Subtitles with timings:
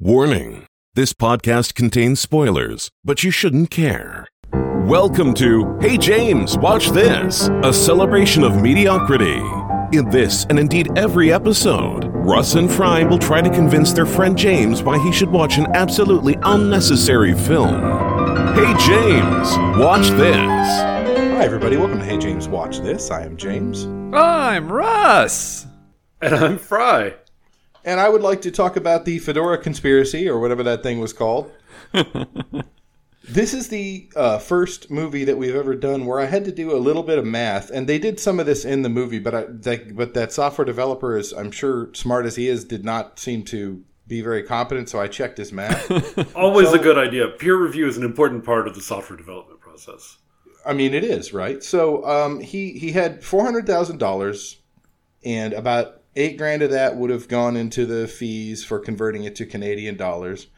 [0.00, 0.64] Warning
[0.94, 4.28] this podcast contains spoilers, but you shouldn't care.
[4.52, 9.42] Welcome to Hey James, Watch This, a celebration of mediocrity.
[9.90, 14.38] In this, and indeed every episode, Russ and Fry will try to convince their friend
[14.38, 17.82] James why he should watch an absolutely unnecessary film.
[18.54, 19.48] Hey James,
[19.80, 20.36] watch this.
[20.36, 21.76] Hi, everybody.
[21.76, 23.10] Welcome to Hey James Watch This.
[23.10, 23.86] I am James.
[24.14, 25.66] I'm Russ.
[26.20, 27.14] And I'm Fry.
[27.88, 31.14] And I would like to talk about the Fedora conspiracy, or whatever that thing was
[31.14, 31.50] called.
[33.24, 36.70] this is the uh, first movie that we've ever done where I had to do
[36.70, 39.34] a little bit of math, and they did some of this in the movie, but
[39.34, 43.18] I, that, but that software developer is, I'm sure, smart as he is, did not
[43.18, 44.90] seem to be very competent.
[44.90, 45.90] So I checked his math.
[46.36, 47.28] Always a good idea.
[47.28, 50.18] Peer review is an important part of the software development process.
[50.66, 51.64] I mean, it is right.
[51.64, 54.58] So um, he he had four hundred thousand dollars,
[55.24, 59.36] and about eight grand of that would have gone into the fees for converting it
[59.36, 60.48] to Canadian dollars.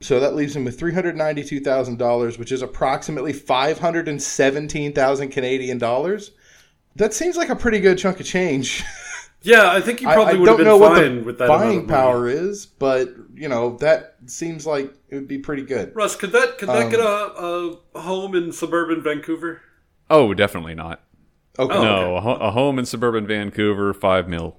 [0.00, 4.08] So that leaves him with three hundred ninety-two thousand dollars, which is approximately five hundred
[4.08, 6.30] and seventeen thousand Canadian dollars.
[6.96, 8.82] That seems like a pretty good chunk of change.
[9.42, 11.38] Yeah, I think you probably I would have don't been know what fine the with
[11.38, 15.96] that buying power is, but you know that seems like it would be pretty good.
[15.96, 19.62] Russ, could that could that Um, get a, a home in suburban Vancouver?
[20.10, 21.02] Oh, definitely not.
[21.58, 21.74] Okay.
[21.74, 21.82] Oh.
[21.82, 24.58] No, a, a home in suburban Vancouver, five mil.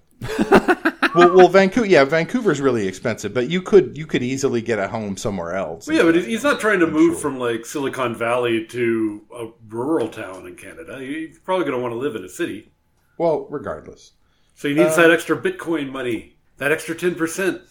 [1.16, 4.88] Well, well, Vancouver, yeah, Vancouver's really expensive, but you could you could easily get a
[4.88, 5.88] home somewhere else.
[5.88, 10.10] Well, yeah, but he's not trying to move from like Silicon Valley to a rural
[10.10, 11.00] town in Canada.
[11.00, 12.72] He's probably going to want to live in a city.
[13.18, 14.14] Well, regardless.
[14.56, 17.62] So he Uh, needs that extra Bitcoin money, that extra ten percent.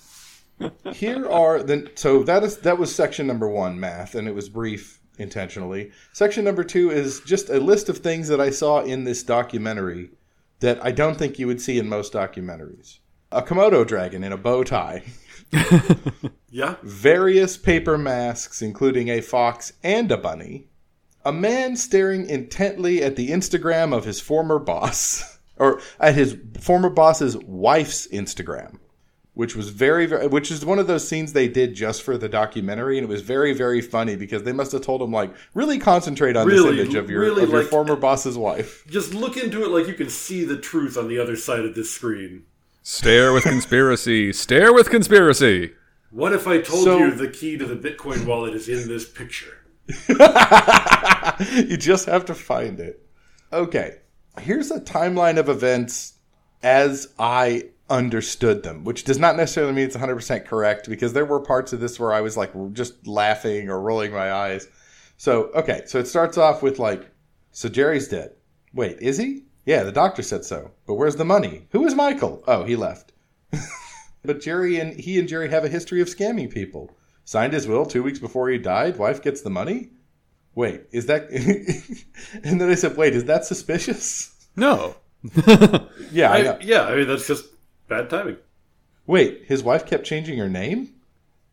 [0.92, 4.48] Here are the so that is that was section number one, math, and it was
[4.48, 5.92] brief intentionally.
[6.12, 10.10] Section number two is just a list of things that I saw in this documentary
[10.60, 12.98] that I don't think you would see in most documentaries.
[13.32, 15.04] A Komodo dragon in a bow tie,
[16.50, 20.66] Yeah, various paper masks, including a fox and a bunny,
[21.24, 26.90] a man staring intently at the Instagram of his former boss, or at his former
[26.90, 28.78] boss's wife's Instagram,
[29.40, 32.28] which was very, very, which is one of those scenes they did just for the
[32.28, 35.78] documentary, and it was very, very funny because they must have told him like, really
[35.78, 38.84] concentrate on Really, this image of your really, of your like- former boss's wife.
[38.90, 41.74] just look into it like you can see the truth on the other side of
[41.74, 42.42] this screen.
[42.82, 44.30] Stare with conspiracy.
[44.34, 45.72] Stare with conspiracy.
[46.10, 49.08] What if I told So- you the key to the Bitcoin wallet is in this
[49.08, 49.56] picture?
[51.66, 53.06] you just have to find it.
[53.54, 53.96] Okay,
[54.38, 56.12] here's a timeline of events
[56.62, 61.40] as I understood them, which does not necessarily mean it's 100% correct because there were
[61.40, 64.68] parts of this where I was like just laughing or rolling my eyes.
[65.16, 67.10] So, okay, so it starts off with like,
[67.50, 68.32] so Jerry's dead.
[68.72, 69.44] Wait, is he?
[69.66, 70.70] Yeah, the doctor said so.
[70.86, 71.66] But where's the money?
[71.72, 72.42] Who is Michael?
[72.46, 73.12] Oh, he left.
[74.24, 76.96] but Jerry and he and Jerry have a history of scamming people.
[77.24, 78.96] Signed his will two weeks before he died.
[78.96, 79.90] Wife gets the money.
[80.54, 81.30] Wait, is that?
[82.44, 84.96] and then I said, "Wait, is that suspicious?" No.
[86.12, 87.44] Yeah, I I, yeah, I mean that's just
[87.90, 88.38] bad timing.
[89.06, 90.94] Wait, his wife kept changing her name?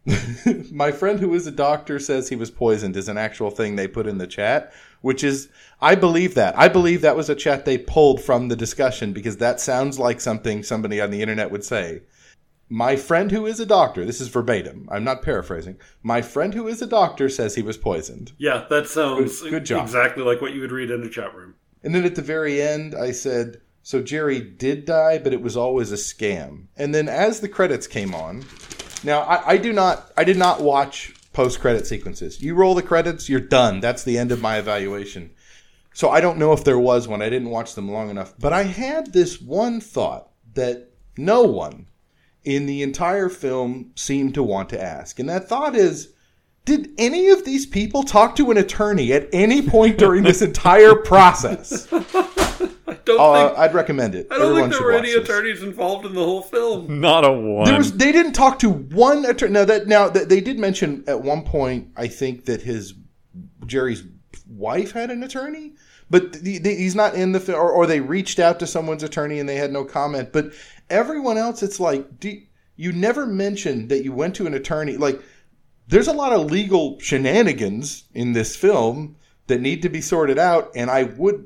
[0.72, 3.88] My friend who is a doctor says he was poisoned is an actual thing they
[3.90, 4.72] put in the chat,
[5.02, 5.50] which is
[5.82, 6.58] I believe that.
[6.58, 10.22] I believe that was a chat they pulled from the discussion because that sounds like
[10.22, 12.04] something somebody on the internet would say.
[12.70, 14.88] My friend who is a doctor, this is verbatim.
[14.92, 15.78] I'm not paraphrasing.
[16.04, 18.32] My friend who is a doctor says he was poisoned.
[18.38, 19.84] Yeah, that sounds Good- good job.
[19.86, 21.56] exactly like what you would read in a chat room.
[21.84, 25.56] And then at the very end, I said, So Jerry did die, but it was
[25.56, 26.66] always a scam.
[26.76, 28.44] And then as the credits came on,
[29.02, 32.42] now I, I do not, I did not watch post credit sequences.
[32.42, 33.80] You roll the credits, you're done.
[33.80, 35.32] That's the end of my evaluation.
[35.94, 37.22] So I don't know if there was one.
[37.22, 38.34] I didn't watch them long enough.
[38.38, 41.88] But I had this one thought that no one
[42.44, 45.18] in the entire film seemed to want to ask.
[45.18, 46.12] And that thought is
[46.66, 50.94] did any of these people talk to an attorney at any point during this entire
[50.94, 51.88] process?
[52.90, 54.28] I don't Uh, think I'd recommend it.
[54.32, 55.24] I don't Everyone think there were any this.
[55.24, 57.00] attorneys involved in the whole film.
[57.02, 57.66] Not a one.
[57.66, 59.52] There was, they didn't talk to one attorney.
[59.54, 62.94] Now that now that they did mention at one point, I think that his
[63.66, 64.04] Jerry's
[64.48, 65.74] wife had an attorney,
[66.10, 67.60] but the, the, he's not in the film.
[67.60, 70.32] Or, or they reached out to someone's attorney and they had no comment.
[70.32, 70.54] But
[70.90, 72.40] everyone else, it's like do,
[72.78, 74.96] you never mentioned that you went to an attorney.
[74.98, 75.22] Like
[75.90, 79.16] there's a lot of legal shenanigans in this film
[79.48, 81.46] that need to be sorted out, and I would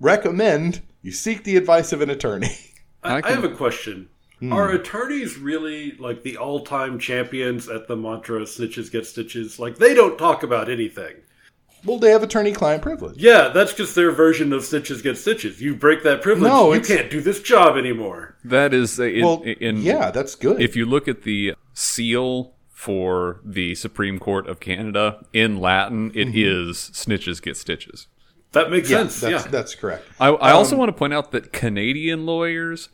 [0.00, 2.56] recommend you seek the advice of an attorney.
[3.02, 4.08] I, I I have a question.
[4.40, 4.52] Hmm.
[4.52, 9.58] Are attorneys really like the all-time champions at the mantra "snitches get stitches"?
[9.58, 11.16] Like they don't talk about anything.
[11.84, 13.18] Well, they have attorney-client privilege.
[13.18, 15.60] Yeah, that's just their version of snitches get stitches.
[15.60, 18.36] You break that privilege, No, you can't do this job anymore.
[18.44, 20.60] That is, uh, in, Well, in, yeah, that's good.
[20.60, 26.36] If you look at the seal for the Supreme Court of Canada in Latin, it
[26.36, 28.08] is snitches get stitches.
[28.52, 29.20] That makes Yeah, sense.
[29.20, 29.50] that's, Yeah.
[29.50, 30.06] that's correct.
[30.18, 32.88] I, I also um, want to point out that Canadian lawyers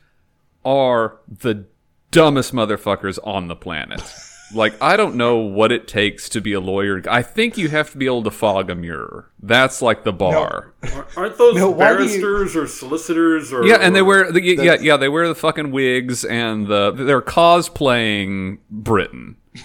[0.64, 1.66] are the
[2.10, 4.02] dumbest motherfuckers on the planet.
[4.54, 7.02] like, I don't know what it takes to be a lawyer.
[7.08, 9.30] I think you have to be able to fog a mirror.
[9.42, 10.72] That's like the bar.
[11.16, 14.42] Aren't those No, why do you- barristers or solicitors or Yeah, and they wear the,
[14.42, 19.36] yeah yeah they wear the fucking wigs and the they're cosplaying Britain.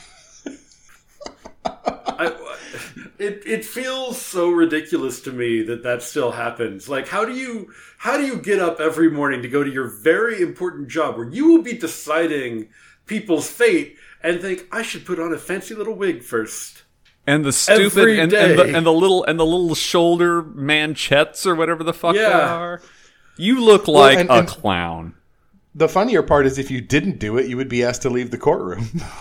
[3.19, 6.88] I, it it feels so ridiculous to me that that still happens.
[6.88, 9.88] Like, how do you how do you get up every morning to go to your
[9.88, 12.69] very important job where you will be deciding
[13.06, 16.83] people's fate and think I should put on a fancy little wig first?
[17.27, 21.45] And the stupid Every and, and, the, and the little and the little shoulder manchettes
[21.45, 22.81] or whatever the fuck they are.
[23.38, 25.13] You look like and- a and- clown.
[25.75, 28.31] The funnier part is if you didn't do it, you would be asked to leave
[28.31, 29.01] the courtroom.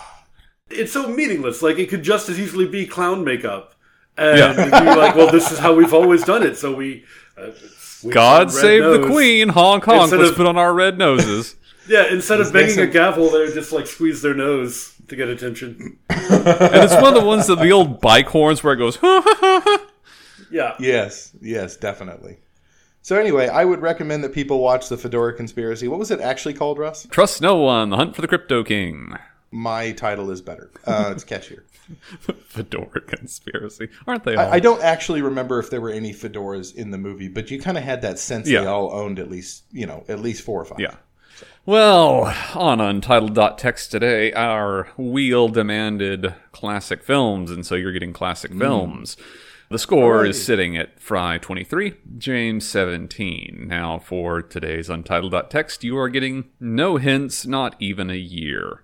[0.71, 1.62] It's so meaningless.
[1.62, 3.75] Like it could just as easily be clown makeup.
[4.19, 6.56] And you'd be like, well, this is how we've always done it.
[6.56, 7.05] So we,
[7.37, 7.50] uh,
[8.03, 10.03] we God red save the queen, Hong Kong.
[10.03, 11.55] Instead Let's of- put on our red noses.
[11.88, 15.29] Yeah, instead of banging a gavel, they would just like squeeze their nose to get
[15.29, 15.99] attention.
[16.11, 16.20] and
[16.85, 18.99] it's one of the ones that the old bike horns where it goes.
[20.50, 20.75] Yeah.
[20.79, 22.38] yes, yes, definitely.
[23.03, 25.88] So anyway, I would recommend that people watch the Fedora Conspiracy.
[25.88, 27.06] What was it actually called, Russ?
[27.11, 27.88] Trust no one.
[27.91, 29.17] The hunt for the crypto king.
[29.50, 30.71] My title is better.
[30.87, 31.62] Uh, it's catchier.
[32.49, 33.89] Fedora conspiracy.
[34.06, 34.47] Aren't they all?
[34.47, 37.59] I, I don't actually remember if there were any fedoras in the movie, but you
[37.61, 38.61] kind of had that sense Yeah.
[38.61, 40.81] they all owned at least, you know, at least four or five.
[40.81, 40.95] Yeah.
[41.65, 49.17] Well, on Untitled.text today, our wheel demanded classic films, and so you're getting classic films.
[49.71, 53.67] The score is sitting at Fry 23, James 17.
[53.69, 58.83] Now, for today's Untitled.text, you are getting no hints, not even a year.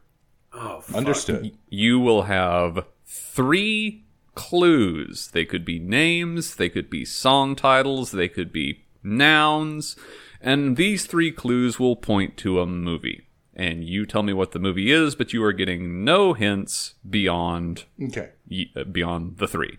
[0.54, 0.96] Oh, fuck.
[0.96, 1.56] Understood.
[1.68, 4.04] You will have three
[4.34, 5.28] clues.
[5.32, 9.96] They could be names, they could be song titles, they could be nouns,
[10.40, 13.26] and these three clues will point to a movie.
[13.56, 17.84] And you tell me what the movie is, but you are getting no hints beyond
[18.02, 18.30] Okay.
[18.76, 19.78] uh, beyond the three.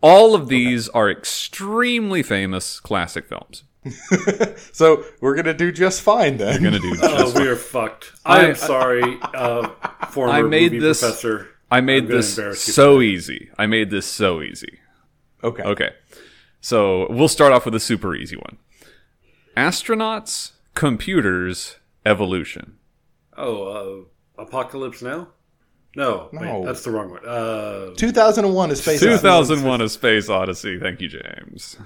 [0.00, 3.64] All of these are extremely famous classic films.
[4.72, 6.62] So we're gonna do just fine then.
[6.62, 8.12] We're gonna do Oh, we are fucked.
[8.24, 9.68] I I- am sorry, uh,
[10.10, 11.48] former I made movie this- professor.
[11.70, 13.50] I made this embarrass you so easy.
[13.58, 14.78] I made this so easy.
[15.42, 15.62] Okay.
[15.62, 15.90] Okay.
[16.60, 18.58] So we'll start off with a super easy one.
[19.56, 22.76] Astronauts, computers, evolution.
[23.36, 24.06] Oh,
[24.38, 25.28] uh, Apocalypse Now?
[25.96, 26.40] No, No.
[26.60, 27.24] wait, that's the wrong one.
[27.26, 29.18] Uh, 2001 is Space Odyssey.
[29.22, 30.78] 2001 is Space Odyssey.
[30.78, 31.76] Thank you, James.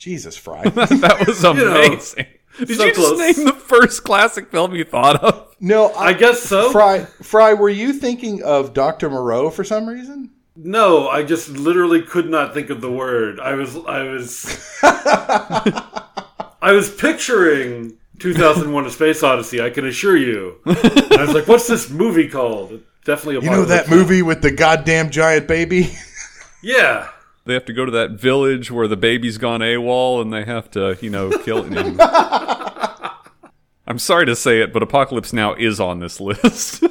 [0.00, 0.62] Jesus, Fry.
[0.70, 2.26] That was know, amazing.
[2.58, 3.36] Did so you just close.
[3.36, 5.54] name the first classic film you thought of?
[5.60, 6.72] no, I, I guess so.
[6.72, 9.10] Fry, Fry, were you thinking of Dr.
[9.10, 10.30] Moreau for some reason?
[10.56, 13.40] No, I just literally could not think of the word.
[13.40, 19.60] I was, I was, I was picturing 2001: A Space Odyssey.
[19.60, 20.56] I can assure you.
[20.64, 23.36] And I was like, "What's this movie called?" Definitely.
[23.36, 23.40] A.
[23.42, 25.94] You know that movie with the goddamn giant baby?
[26.62, 27.08] Yeah.
[27.46, 30.70] They have to go to that village where the baby's gone AWOL and they have
[30.72, 31.98] to, you know, kill him.
[33.86, 36.80] I'm sorry to say it, but Apocalypse Now is on this list.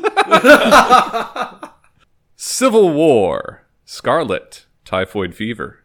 [2.36, 5.80] Civil War, Scarlet, Typhoid Fever.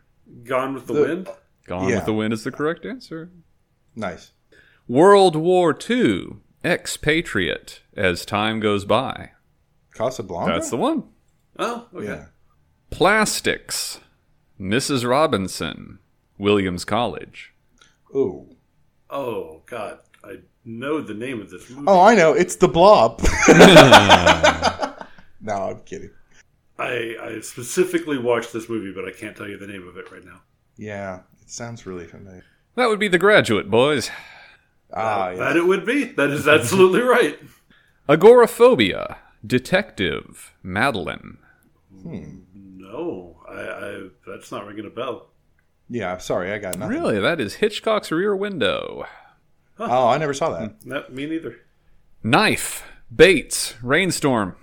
[0.44, 1.28] Gone with the, Wind.
[1.66, 1.96] Gone Yeah.
[1.96, 3.30] with the Wind is the correct answer.
[3.94, 4.32] nice.
[4.86, 9.30] World War II, Expatriate, As Time Goes By.
[9.94, 10.52] Casablanca?
[10.52, 11.04] That's the one.
[11.58, 12.06] Oh, okay.
[12.06, 12.26] yeah.
[12.90, 14.00] Plastics,
[14.60, 15.08] Mrs.
[15.08, 15.98] Robinson,
[16.38, 17.52] Williams College.
[18.14, 18.56] Ooh.
[19.10, 21.84] Oh God, I know the name of this movie.
[21.86, 22.32] Oh, I know.
[22.32, 23.20] It's the blob.
[25.40, 26.10] no, I'm kidding.
[26.78, 30.10] I, I specifically watched this movie, but I can't tell you the name of it
[30.10, 30.40] right now.
[30.76, 32.44] Yeah, it sounds really familiar.
[32.74, 34.10] That would be The Graduate, boys.
[34.92, 35.36] Ah, yeah.
[35.36, 36.04] That it would be.
[36.04, 37.38] That is absolutely right.
[38.08, 41.38] Agoraphobia, Detective, Madeline.
[42.02, 42.40] Hmm.
[42.54, 45.28] No, I, I that's not ringing a bell.
[45.88, 46.96] Yeah, I'm sorry, I got nothing.
[46.96, 49.04] Really, that is Hitchcock's Rear Window.
[49.78, 50.70] Oh, I never saw that.
[50.82, 50.88] Hmm.
[50.88, 51.56] Not me neither.
[52.22, 52.84] Knife,
[53.14, 54.56] Bates, Rainstorm.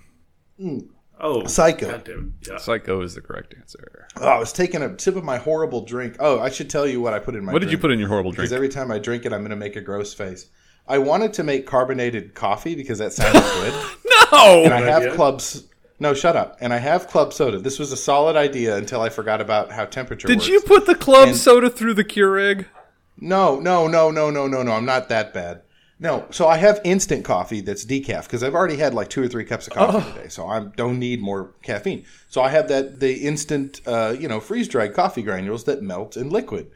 [0.57, 0.79] Hmm.
[1.23, 1.91] Oh, Psycho.
[1.91, 2.49] God damn it.
[2.49, 2.57] Yeah.
[2.57, 4.07] Psycho is the correct answer.
[4.17, 6.15] Oh, I was taking a sip of my horrible drink.
[6.19, 7.99] Oh, I should tell you what I put in my What did you put in
[7.99, 8.37] your horrible drink?
[8.37, 10.47] Because every time I drink it, I'm going to make a gross face.
[10.87, 13.73] I wanted to make carbonated coffee because that sounded good.
[14.31, 14.63] No!
[14.63, 15.15] and I have idea.
[15.15, 15.67] clubs.
[16.01, 16.57] No, shut up.
[16.59, 17.59] And I have club soda.
[17.59, 20.47] This was a solid idea until I forgot about how temperature Did works.
[20.47, 22.65] you put the club And- soda through the Keurig?
[23.19, 24.71] No, no, no, no, no, no, no.
[24.71, 25.61] I'm not that bad.
[25.99, 29.27] No, so I have instant coffee that's decaf because I've already had like two or
[29.27, 30.13] three cups of coffee Oh.
[30.15, 32.03] today, so I don't need more caffeine.
[32.29, 36.17] So I have that the instant, uh, you know, freeze dried coffee granules that melt
[36.17, 36.71] in liquid,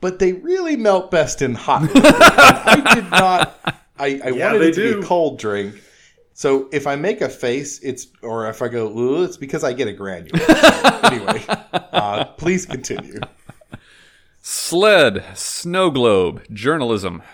[0.00, 1.90] but they really melt best in hot.
[1.96, 3.58] I did not.
[3.98, 5.00] I, I wanted it to be do.
[5.00, 5.74] a cold drink.
[6.38, 9.72] So if I make a face, it's or if I go, "Ooh," it's because I
[9.72, 10.38] get a granule.
[10.38, 13.18] So anyway, uh, please continue.
[14.40, 17.24] Sled, Snow Globe, Journalism.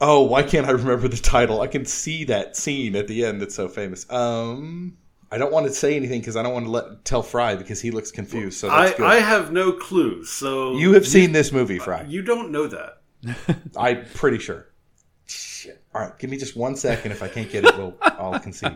[0.00, 1.60] Oh, why can't I remember the title?
[1.60, 4.08] I can see that scene at the end that's so famous.
[4.12, 4.96] Um,
[5.32, 7.80] I don't want to say anything because I don't want to let tell Fry because
[7.80, 8.60] he looks confused.
[8.60, 9.06] So that's I, good.
[9.06, 10.24] I have no clue.
[10.24, 12.04] So you have seen this movie, Fry?
[12.04, 12.98] you don't know that.
[13.76, 14.68] I'm pretty sure.
[15.66, 15.82] Shit.
[15.94, 17.12] All right, give me just one second.
[17.12, 18.72] If I can't get it, we'll, I'll concede.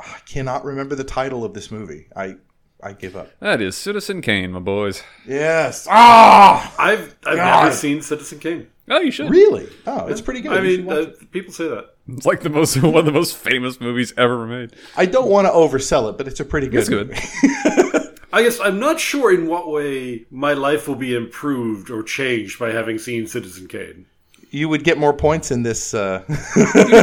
[0.00, 2.06] I cannot remember the title of this movie.
[2.16, 2.36] I
[2.82, 3.30] I give up.
[3.40, 5.02] That is Citizen Kane, my boys.
[5.26, 5.86] Yes.
[5.90, 7.64] Ah, I've I've God.
[7.64, 8.68] never seen Citizen Kane.
[8.90, 9.28] Oh, you should.
[9.28, 9.68] really?
[9.86, 10.52] Oh, it's pretty good.
[10.52, 11.90] I You mean, uh, people say that.
[12.08, 14.74] It's like the most one of the most famous movies ever made.
[14.96, 16.80] I don't want to oversell it, but it's a pretty good.
[16.80, 17.08] It's good.
[17.08, 18.08] movie.
[18.32, 22.58] I guess I'm not sure in what way my life will be improved or changed
[22.58, 24.06] by having seen Citizen Kane.
[24.50, 25.94] You would get more points in this.
[25.94, 26.22] Uh,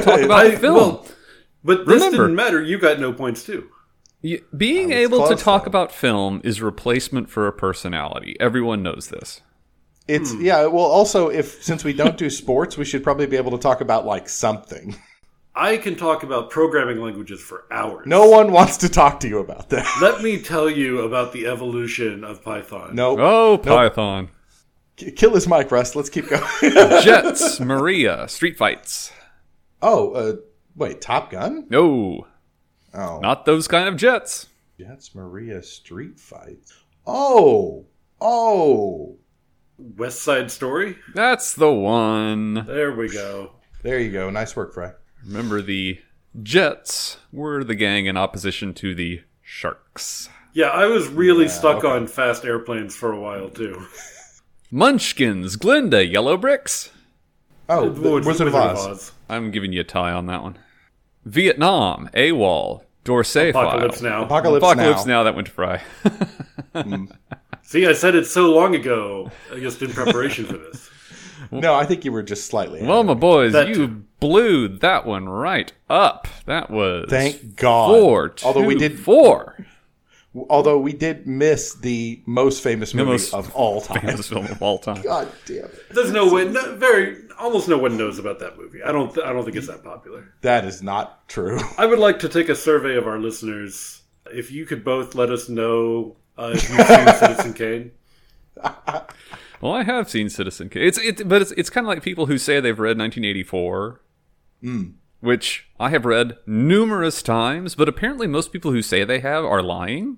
[0.03, 0.75] Talk about I- film.
[0.75, 1.05] well,
[1.63, 2.61] But this Remember- didn't matter.
[2.61, 3.69] You got no points too.
[4.23, 5.67] Y- Being was able to talk though.
[5.69, 8.35] about film is replacement for a personality.
[8.39, 9.41] Everyone knows this.
[10.07, 10.41] It's Hmm.
[10.41, 10.65] yeah.
[10.67, 13.81] Well, also, if since we don't do sports, we should probably be able to talk
[13.81, 14.95] about like something.
[15.57, 18.05] I can talk about programming languages for hours.
[18.05, 19.87] No one wants to talk to you about that.
[20.01, 22.93] Let me tell you about the evolution of Python.
[22.93, 24.29] No, Oh, Python.
[24.97, 25.95] K- kill his mic, Russ.
[25.95, 26.43] Let's keep going.
[27.03, 29.11] Jets, Maria, street fights.
[29.81, 30.35] oh, uh,
[30.75, 31.67] wait, Top Gun?
[31.69, 32.27] No,
[32.93, 34.47] Oh, not those kind of jets.
[34.79, 36.73] Jets Maria Street Fights.
[37.05, 37.85] Oh,
[38.21, 39.17] oh,
[39.77, 40.95] West Side Story.
[41.13, 42.53] That's the one.
[42.65, 43.51] There we go.
[43.83, 44.29] there you go.
[44.29, 44.93] Nice work, Fry.
[45.25, 45.99] Remember, the
[46.41, 50.29] Jets were the gang in opposition to the Sharks.
[50.53, 51.87] Yeah, I was really Yeah, stuck okay.
[51.89, 53.85] on fast airplanes for a while too.
[54.75, 56.91] Munchkins, Glinda, Yellow Bricks.
[57.69, 59.13] Oh, the Wizard, of Oz.
[59.29, 60.57] I'm giving you a tie on that one.
[61.23, 64.09] Vietnam, AWOL, Dorsey Apocalypse File.
[64.09, 64.25] Now.
[64.25, 65.19] Apocalypse, Apocalypse now.
[65.19, 65.23] now.
[65.23, 65.77] that went to Fry.
[66.75, 67.05] Hmm.
[67.63, 70.89] See, I said it so long ago, I just in preparation for this.
[71.51, 72.83] No, I think you were just slightly.
[72.83, 74.03] well, my boys, That you too.
[74.19, 76.27] blew that one right up.
[76.47, 77.87] That was Thank God.
[77.91, 78.35] four.
[78.43, 79.65] Although we did, four.
[80.49, 84.01] Although we did miss the most famous movie most of all time.
[84.01, 85.01] Famous film of all time.
[85.01, 85.83] God damn it!
[85.91, 88.81] There's no way, no, very, almost no one knows about that movie.
[88.83, 90.33] I don't, th- I don't think it's that popular.
[90.41, 91.59] That is not true.
[91.77, 94.01] I would like to take a survey of our listeners.
[94.33, 97.91] If you could both let us know uh, if you've seen Citizen Kane.
[99.61, 100.83] Well, I have seen Citizen Kane.
[100.83, 104.01] It's it, but it's it's kind of like people who say they've read 1984,
[104.61, 104.83] Hmm.
[105.21, 107.75] which I have read numerous times.
[107.75, 110.17] But apparently, most people who say they have are lying.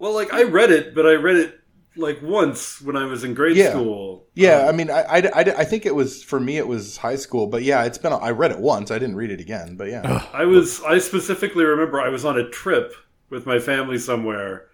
[0.00, 1.60] Well, like I read it, but I read it
[1.96, 3.70] like once when I was in grade Yeah.
[3.70, 4.26] school.
[4.34, 6.56] Yeah, um, I mean, I, I, I, I think it was for me.
[6.56, 8.12] It was high school, but yeah, it's been.
[8.12, 8.90] I read it once.
[8.90, 10.26] I didn't read it again, but yeah.
[10.32, 12.94] I was I specifically remember I was on a trip
[13.28, 14.66] with my family somewhere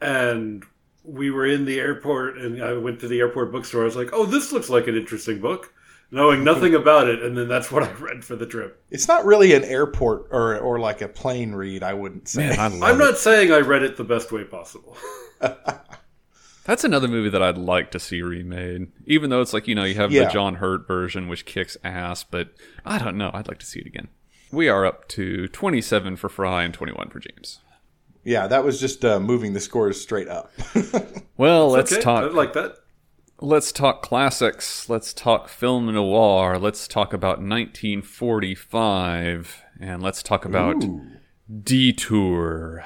[0.00, 0.64] and
[1.04, 3.82] we were in the airport and I went to the airport bookstore.
[3.82, 5.72] I was like, "Oh, this looks like an interesting book."
[6.12, 8.82] Knowing nothing about it and then that's what I read for the trip.
[8.90, 11.82] It's not really an airport or or like a plane read.
[11.84, 12.50] I wouldn't say.
[12.56, 13.04] I love I'm it.
[13.04, 14.96] not saying I read it the best way possible.
[16.64, 18.88] That's another movie that I'd like to see remade.
[19.06, 20.24] Even though it's like you know you have Yeah.
[20.24, 22.50] the John Hurt version, which kicks ass, but
[22.84, 23.30] I don't know.
[23.32, 24.08] I'd like to see it again.
[24.52, 27.60] We are up to 27 for Fry and 21 for James.
[28.24, 30.50] yeah, that was just uh, moving the scores straight up.
[31.36, 32.24] Well, let's okay, talk.
[32.24, 32.74] I like that.
[33.42, 34.86] Let's talk classics.
[34.90, 36.58] Let's talk film noir.
[36.58, 39.62] Let's talk about 1945.
[39.80, 40.84] And let's talk about
[41.62, 42.84] Detour.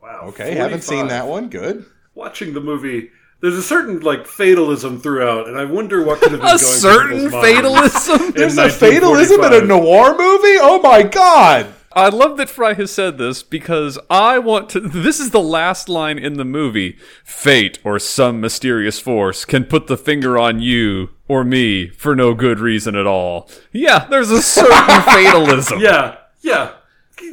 [0.00, 0.20] Wow.
[0.28, 1.48] okay, haven't seen that one.
[1.48, 1.84] Good.
[2.14, 3.10] Watching the movie,
[3.40, 6.58] there's a certain like fatalism throughout, and I wonder what could have been A going
[6.60, 8.30] through certain fatalism?
[8.36, 9.66] There's a fatalism in a 1945.
[9.66, 10.58] noir movie.
[10.60, 11.74] Oh my god!
[11.94, 14.80] I love that Fry has said this because I want to.
[14.80, 16.96] This is the last line in the movie.
[17.24, 22.34] Fate or some mysterious force can put the finger on you or me for no
[22.34, 23.48] good reason at all.
[23.72, 24.72] Yeah, there's a certain
[25.02, 25.80] fatalism.
[25.80, 26.72] Yeah, yeah.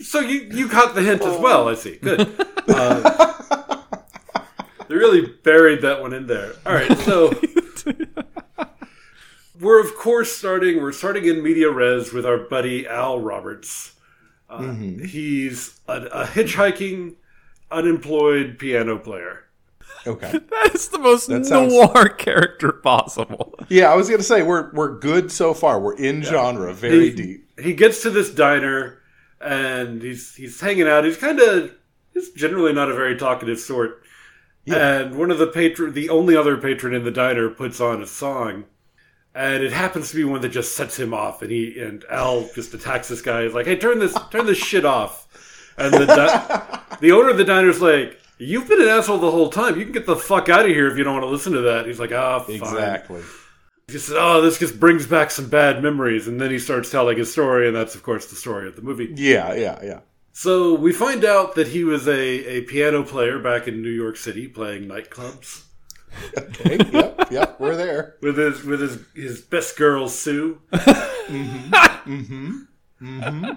[0.02, 1.68] So you you caught the hint as well.
[1.68, 1.98] I see.
[1.98, 2.34] Good.
[2.68, 3.84] Uh,
[4.88, 6.54] they really buried that one in there.
[6.66, 7.32] All right, so
[9.60, 10.82] we're of course starting.
[10.82, 13.94] We're starting in media res with our buddy Al Roberts.
[14.50, 17.16] Uh, He's a, a hitchhiking,
[17.72, 19.46] unemployed piano player.
[20.08, 20.32] Okay.
[20.50, 23.56] That is the most That sounds- noir character possible.
[23.70, 25.80] Yeah, I was gonna say we're we're good so far.
[25.80, 27.60] We're in genre, very He- deep.
[27.60, 29.00] he gets to this diner
[29.42, 31.06] and he's he's hanging out.
[31.06, 31.72] He's kind of
[32.14, 34.04] he's generally not a very talkative sort.
[34.68, 38.06] And one of the patron, the only other patron in the diner, puts on a
[38.08, 38.66] song,
[39.40, 41.42] and it happens to be one that just sets him off.
[41.42, 43.44] And he and Al just attacks this guy.
[43.44, 45.28] He's like, "Hey, turn this turn this shit off."
[45.78, 49.50] And the di- the owner of the diner's like, "You've been an asshole the whole
[49.50, 49.80] time.
[49.80, 51.62] You can get the fuck out of here if you don't want to listen to
[51.62, 53.22] that." He's like, "Ah, fine." Exactly.
[53.88, 57.18] He says, "Oh, this just brings back some bad memories," and then he starts telling
[57.18, 59.14] his story, and that's of course the story of the movie.
[59.16, 60.00] Yeah, yeah, yeah.
[60.34, 64.18] So we find out that he was a, a piano player back in New York
[64.18, 65.64] City, playing nightclubs
[66.38, 66.78] Okay.
[66.92, 67.60] yep, yep.
[67.60, 68.16] We're there.
[68.22, 70.60] with his with his his best girl Sue.
[70.72, 71.74] Mm-hmm.
[72.12, 72.58] Mm-hmm.
[73.02, 73.52] Mm-hmm.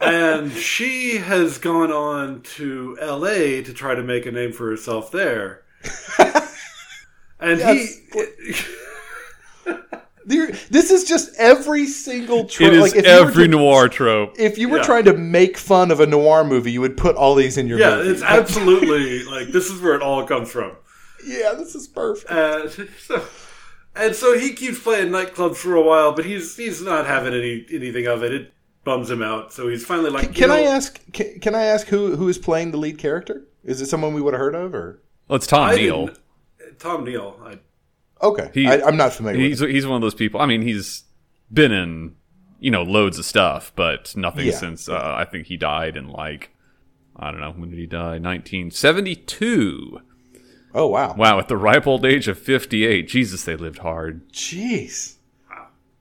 [0.00, 3.62] And she has gone on to L.A.
[3.62, 5.62] to try to make a name for herself there.
[7.38, 7.98] and Yes.
[8.12, 9.72] he,
[10.26, 12.68] There- This is just every single trope.
[12.68, 14.34] It is like if every to- noir trope.
[14.38, 14.82] If you were Yeah.
[14.84, 17.78] trying to make fun of a noir movie, you would put all these in your
[17.78, 18.10] yeah, movie.
[18.10, 20.72] it's absolutely like this is where it all comes from.
[21.26, 22.30] Yeah, this is perfect.
[22.30, 23.22] And so,
[23.94, 27.66] and so he keeps playing nightclubs for a while, but he's he's not having any
[27.72, 28.32] anything of it.
[28.32, 28.52] It
[28.84, 29.52] bums him out.
[29.52, 31.00] So he's finally like, you Can I ask?
[31.12, 33.46] Can, can I ask who who is playing the lead character?
[33.64, 36.10] Is it someone we would have heard of, or Well, it's Tom I Neal.
[36.78, 37.38] Tom Neal.
[37.44, 37.58] I,
[38.26, 38.50] okay?
[38.54, 39.38] He- I, I'm not familiar.
[39.40, 40.40] He's with he's one of those people.
[40.40, 41.04] I mean, he's
[41.52, 42.14] been in
[42.58, 44.54] you know loads of stuff, but nothing Yeah.
[44.56, 46.50] since uh, I think he died in like
[47.16, 48.18] I don't know when did he die?
[48.18, 50.00] 1972.
[50.74, 50.78] It.
[50.78, 51.14] Oh wow!
[51.14, 53.08] Wow, at the ripe old age of 58.
[53.08, 54.28] Jesus, they lived hard.
[54.32, 55.16] Jeez.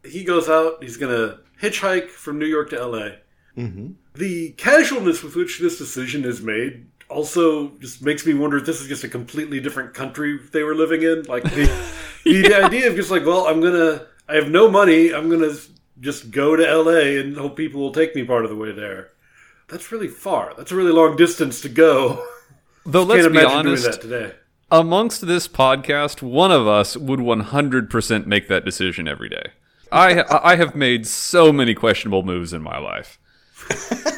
[0.04, 0.84] he goes out.
[0.84, 3.20] He's gonna hitchhike from New York to L.A.
[3.58, 3.92] Mm-hmm.
[4.16, 8.82] The casualness with which this decision is made also just makes me wonder if this
[8.82, 11.24] is just a completely different country they were living in.
[11.24, 11.92] Like the,
[12.24, 15.14] the idea of just like, well, I'm gonna, I have no money.
[15.14, 15.54] I'm gonna
[16.00, 17.20] just go to L.A.
[17.20, 19.10] and hope people will take me part of the way there.
[19.68, 20.54] That's really far.
[20.58, 22.26] That's a really long distance to go.
[22.86, 24.36] Though let's Can't be honest, doing that today.
[24.72, 29.52] Amongst this podcast, one of us would 100% make that decision every day.
[29.92, 33.18] I I have made so many questionable moves in my life.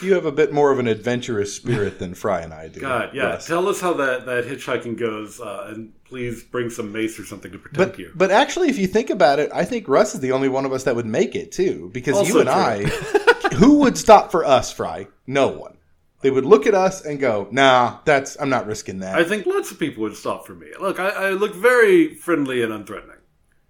[0.00, 2.80] You have a bit more of an adventurous spirit than Fry and I do.
[2.80, 3.30] God, yeah.
[3.30, 3.46] Russ.
[3.46, 7.50] Tell us how that, that hitchhiking goes, uh, and please bring some mace or something
[7.50, 8.12] to protect But you.
[8.14, 10.72] but actually, if you think about it, I think Russ is the only one of
[10.72, 12.84] us that would make it too, because Also you and I,
[13.56, 15.08] who would stop for us, Fry?
[15.26, 15.76] No one.
[16.20, 19.46] They would look at us and go, "Nah, that's I'm not risking that." I think
[19.46, 20.66] lots of people would stop for me.
[20.80, 23.18] Look, I, I look very friendly and unthreatening.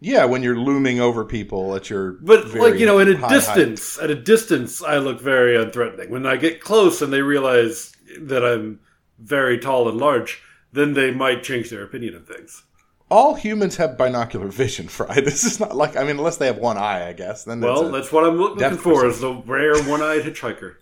[0.00, 3.98] yeah, when you're looming over people at your But like you know, in a distance,
[3.98, 6.08] at a distance, I look very unthreatening.
[6.08, 8.80] When I get close and they realize that I'm
[9.18, 10.40] very tall and large,
[10.72, 12.62] then they might change their opinion of things.
[13.10, 15.20] all humans have binocular vision, Fry.
[15.20, 17.44] This is not like I mean, unless they have one eye, I guess.
[17.44, 20.76] Then Well, that's what I'm looking depth for is the rare one-eyed hitchhiker.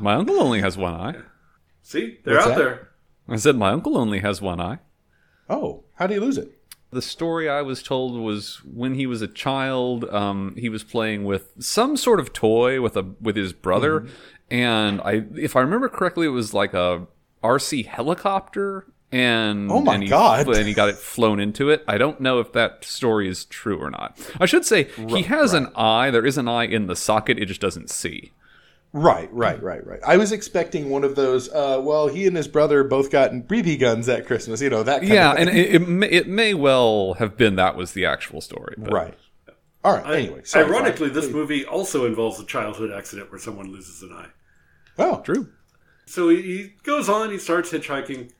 [0.00, 1.14] My uncle only has one eye.
[1.82, 2.58] See, they're What's out that?
[2.58, 2.88] there.
[3.28, 4.78] I said my uncle only has one eye.
[5.48, 6.52] oh, how do you lose it?
[6.90, 11.24] The story I was told was when he was a child, um, he was playing
[11.24, 14.14] with some sort of toy with a with his brother, Mm-hmm.
[14.54, 17.06] and I, if I remember correctly, it was like a
[17.42, 18.86] RC helicopter.
[19.12, 20.48] And Oh my and he, God.
[20.48, 21.84] And he got it flown into it.
[21.86, 24.18] I don't know if that story is true or not.
[24.40, 26.10] I should say he has an eye.
[26.10, 27.38] There is an eye in the socket.
[27.38, 28.32] It just doesn't see.
[28.98, 30.00] Right, right, right, right.
[30.06, 31.50] I was expecting one of those.
[31.50, 34.62] Uh, well, he and his brother both got BB guns at Christmas.
[34.62, 35.00] You know that.
[35.02, 38.06] Kind Yeah, of and it, it, may, it may well have been that was the
[38.06, 38.74] actual story.
[38.78, 39.18] But right.
[39.84, 40.16] All right.
[40.16, 41.20] Anyway, sorry, Ironically, Fry.
[41.20, 44.28] this movie also involves a childhood accident where someone loses an eye.
[44.98, 45.48] Oh, True.
[46.06, 48.30] So he, he goes on, he starts hitchhiking,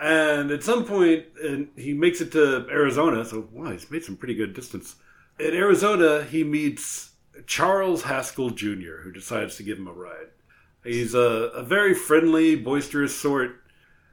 [0.00, 3.24] and at some point, and he makes it to Arizona.
[3.26, 4.96] So, wow, he's made some pretty good distance.
[5.38, 7.07] In Arizona, he meets
[7.46, 10.28] Charles Haskell Jr., who decides to give him a ride.
[10.84, 13.62] He's a, a very friendly, boisterous sort,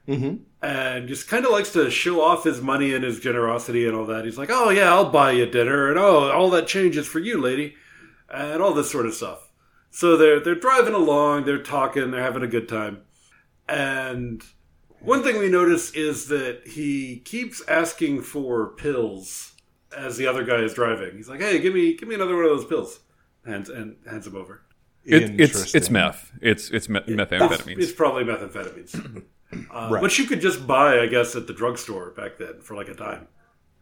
[0.08, 0.44] mm-hmm.
[0.62, 4.06] and just kind of likes to show off his money and his generosity and all
[4.08, 4.26] that.
[4.26, 7.20] He's like, "Oh yeah, I'll buy you dinner," and "Oh, all that change is for
[7.20, 7.76] you, lady,"
[8.30, 9.52] and all this sort of stuff.
[9.92, 13.04] So they're they're driving along, they're talking, they're having a good time.
[13.70, 14.44] And
[15.00, 19.54] one thing we notice is that he keeps asking for pills
[19.96, 21.16] as the other guy is driving.
[21.16, 23.00] He's like, "Hey, give me give me another one of those pills,"
[23.46, 24.62] hands and hands him over.
[25.04, 26.32] It, it's it's meth.
[26.42, 27.78] It's it's me- It's, methamphetamines.
[27.78, 29.24] it's probably methamphetamines,
[29.72, 30.02] uh, Right.
[30.02, 32.96] which you could just buy, I guess, at the drugstore back then for like a
[32.96, 33.28] dime.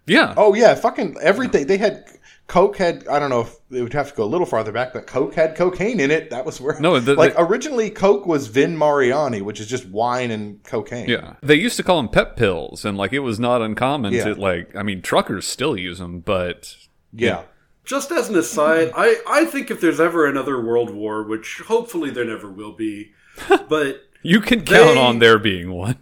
[0.06, 0.34] yeah.
[0.36, 1.68] Oh yeah, fucking everything.
[1.68, 2.04] They had
[2.48, 3.08] Coke had.
[3.08, 5.34] I don't know if they would have to go a little farther back, but Coke
[5.34, 6.30] had cocaine in it.
[6.30, 6.78] That was where.
[6.82, 11.08] No, the- like the- originally Coke was Vin Mariani, which is just wine and cocaine.
[11.08, 14.26] Yeah, they used to call them pep pills, and like it was not uncommon Yeah.
[14.26, 14.76] to like.
[14.76, 16.76] I mean, truckers still use them, but
[17.14, 17.44] yeah.
[17.86, 22.10] Just as an aside, I, I think if there's ever another world war, which hopefully
[22.10, 23.12] there never will be,
[23.70, 25.98] but You can count They- on there being one.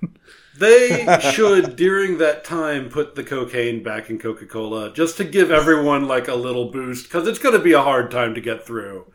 [0.57, 6.07] they should during that time put the cocaine back in Coca-Cola just to give everyone
[6.07, 9.11] like a little boost because it's going to be a hard time to get through.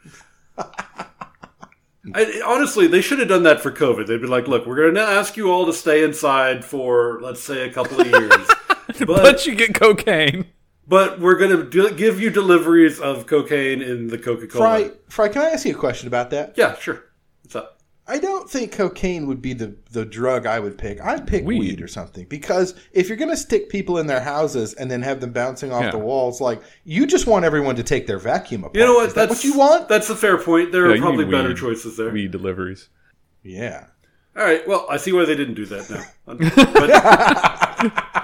[2.15, 4.07] I, honestly, they should have done that for COVID.
[4.07, 7.43] They'd be like, "Look, we're going to ask you all to stay inside for let's
[7.43, 8.47] say a couple of years,
[9.01, 10.47] But, but you get cocaine.
[10.87, 15.29] But we're going to de- give you deliveries of cocaine in the Coca-Cola." Fry, Fry,
[15.29, 16.55] can I ask you a question about that?
[16.57, 17.05] Yeah, sure.
[17.43, 17.73] What's up?
[18.09, 21.01] I don't think cocaine would be the, the drug I would pick.
[21.01, 21.59] I'd pick weed.
[21.59, 21.83] Weed.
[21.83, 25.21] or something because if you're going to stick people in their houses and then have
[25.21, 25.91] them bouncing off Yeah.
[25.91, 28.77] the walls, like you just want everyone to take their vacuum apart.
[28.77, 29.09] You know what?
[29.09, 29.89] Is that That's what you want?
[29.89, 30.71] That's a fair point.
[30.71, 31.57] There Yeah, are you probably need better weed.
[31.57, 32.11] choices there.
[32.11, 32.89] Weed deliveries.
[33.43, 33.87] yeah.
[34.37, 34.69] All right.
[34.69, 36.05] Well, I see why they didn't do that now.
[36.27, 38.16] But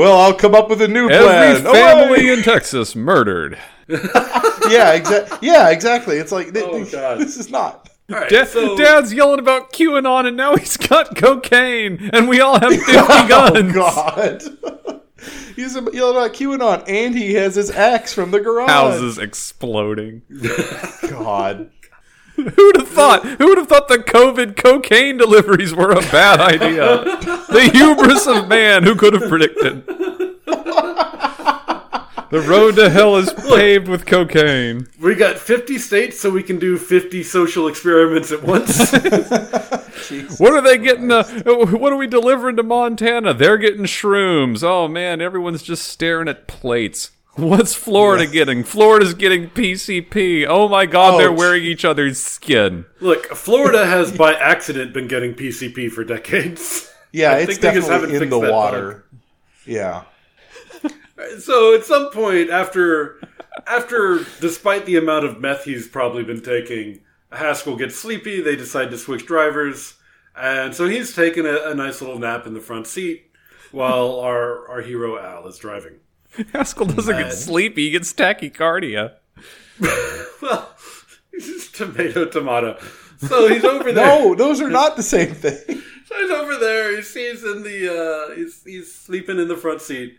[0.00, 1.66] Well, I'll come up with a new Every plan.
[1.66, 2.38] Oh, family Away!
[2.38, 3.58] in Texas murdered.
[3.88, 5.38] yeah, exactly.
[5.46, 6.16] Yeah, exactly.
[6.16, 7.18] It's like th- Oh, th- God.
[7.18, 7.88] this is not.
[8.10, 8.30] all right.
[8.30, 12.70] Da- so, Dad's yelling about QAnon, and now he's got cocaine, and we all have
[12.82, 13.72] 50 Oh guns.
[13.74, 14.42] God.
[15.54, 18.70] He's yelling about QAnon, and he has his axe from the garage.
[18.70, 20.22] Houses exploding.
[21.10, 21.70] God.
[22.48, 23.26] Who'd have thought?
[23.26, 27.04] Who would have thought the COVID cocaine deliveries were a bad idea?
[27.04, 28.82] the hubris of man.
[28.84, 29.84] Who could have predicted?
[32.30, 34.86] The road to hell is paved with cocaine.
[35.00, 38.92] we got 50 states, so we can do 50 social experiments at once.
[40.38, 41.12] What are they getting?
[41.12, 43.32] Uh, what are we delivering to Montana?
[43.32, 44.64] They're getting shrooms.
[44.64, 47.10] Oh man, everyone's just staring at plates.
[47.40, 48.64] What's Florida getting?
[48.64, 50.46] Florida's getting PCP.
[50.46, 52.84] Oh my God, they're oh, wearing each other's skin.
[53.00, 56.92] Look, Florida has by accident been getting PCP for decades.
[57.12, 59.04] Yeah, I it's think they just haven't definitely in fixed the that water.
[59.66, 60.04] Yeah.
[61.38, 63.20] So at some point after
[63.66, 67.00] after despite the amount of meth he's probably been taking,
[67.32, 69.94] Haskell gets sleepy, they decide to switch drivers,
[70.36, 73.30] and so he's taking a, a nice little nap in the front seat
[73.70, 76.00] while our our hero Al is driving.
[76.52, 79.14] Haskell doesn't get sleepy; he gets tachycardia.
[80.42, 80.74] Well,
[81.32, 82.78] he's just tomato tomato.
[83.18, 84.06] So he's over there.
[84.06, 85.82] No, those are not the same thing.
[86.06, 86.96] So he's over there.
[86.96, 90.18] He sees in the uh, he's he's sleeping in the front seat,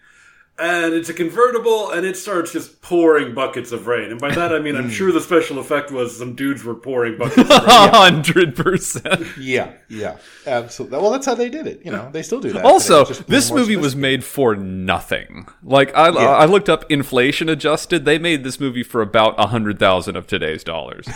[0.59, 4.11] and it's a convertible, and it starts just pouring buckets of rain.
[4.11, 4.89] And by that I mean I'm hmm.
[4.89, 7.89] sure the special effect was some dudes were pouring buckets of rain.
[7.89, 9.25] hundred percent.
[9.39, 10.99] Yeah, yeah, absolutely.
[10.99, 11.81] Well, that's how they did it.
[11.83, 12.65] You know, they still do that.
[12.65, 15.47] Also, today, this movie was made for nothing.
[15.63, 18.05] Like I, I looked up inflation adjusted.
[18.05, 21.07] They made this movie for about a hundred thousand of today's dollars.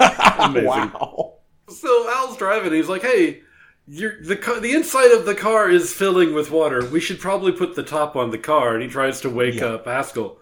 [0.38, 0.66] Amazing.
[0.66, 1.34] Wow.
[1.68, 2.72] So Al's driving.
[2.72, 3.42] He's like, "Hey,
[3.86, 6.84] you're, the car, the inside of the car is filling with water.
[6.86, 9.84] We should probably put the top on the car." And he tries to wake up
[9.84, 10.38] Haskell,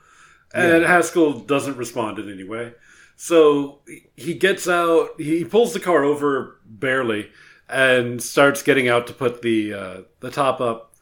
[0.54, 2.74] and Haskell doesn't respond in any way.
[3.16, 3.80] So
[4.16, 5.20] he gets out.
[5.20, 7.30] He pulls the car over barely,
[7.68, 10.94] and starts getting out to put the uh, the top up.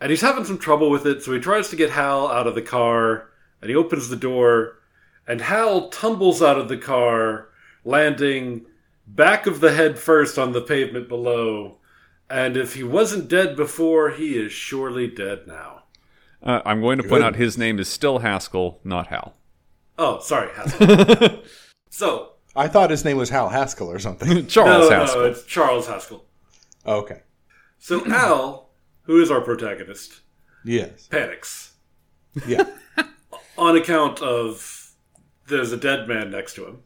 [0.00, 1.22] And he's having some trouble with it.
[1.22, 3.28] So he tries to get Hal out of the car,
[3.60, 4.78] and he opens the door,
[5.26, 7.48] and Hal tumbles out of the car,
[7.84, 8.66] landing
[9.06, 11.78] back of the head first on the pavement below.
[12.32, 15.82] And if he wasn't dead before, he is surely dead now.
[16.42, 19.34] Uh, I'm going to point out his name is still Haskell, not Hal.
[19.98, 21.42] Oh, sorry, Haskell.
[21.90, 24.46] so, I thought his name was Hal Haskell or something.
[24.48, 25.20] Charles no, Haskell.
[25.20, 26.24] no, it's Charles Haskell.
[26.86, 27.20] okay.
[27.78, 28.70] So Al,
[29.02, 30.20] who is our protagonist,
[30.64, 31.08] Yes.
[31.08, 31.74] panics
[32.46, 32.64] Yeah.
[33.58, 34.94] on account of
[35.48, 36.78] there's a dead man next to him.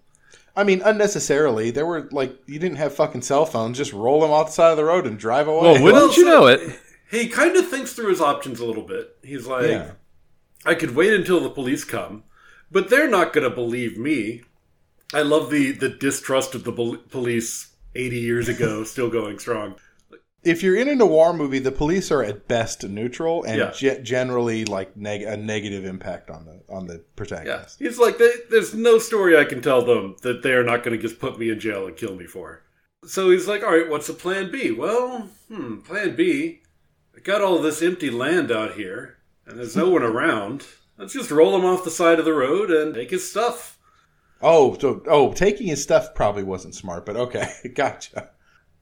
[0.57, 1.71] I mean, unnecessarily.
[1.71, 3.77] There were like you didn't have fucking cell phones.
[3.77, 5.61] Just roll them off the side of the road and drive away.
[5.61, 6.79] well, wouldn't Well, you so- know it?
[7.11, 9.17] He kind of thinks through his options a little bit.
[9.23, 9.93] He's like, Yeah.
[10.65, 12.25] I could wait until the police come,
[12.73, 14.43] but they're not going to believe me.
[15.15, 19.77] I love the the distrust of the bol- police 80 years ago still going strong.
[20.47, 23.71] If you're in a noir movie, the police are at best neutral and Yeah.
[23.73, 27.79] ge- generally like neg- a negative impact on the on the Yeah, protagonist.
[27.79, 30.97] he's like, "There- there's no story I can tell them that they are not going
[30.97, 32.63] to just put me in jail and kill me for.
[33.05, 34.71] So he's like, all right, what's the plan B?
[34.73, 36.63] Well, hmm, plan B.
[37.17, 40.65] I got all this empty land out here, and there's no one around.
[40.99, 43.79] Let's just roll him off the side of the road and take his stuff.
[44.43, 48.31] Oh, so oh, taking his stuff probably wasn't smart, but okay, gotcha.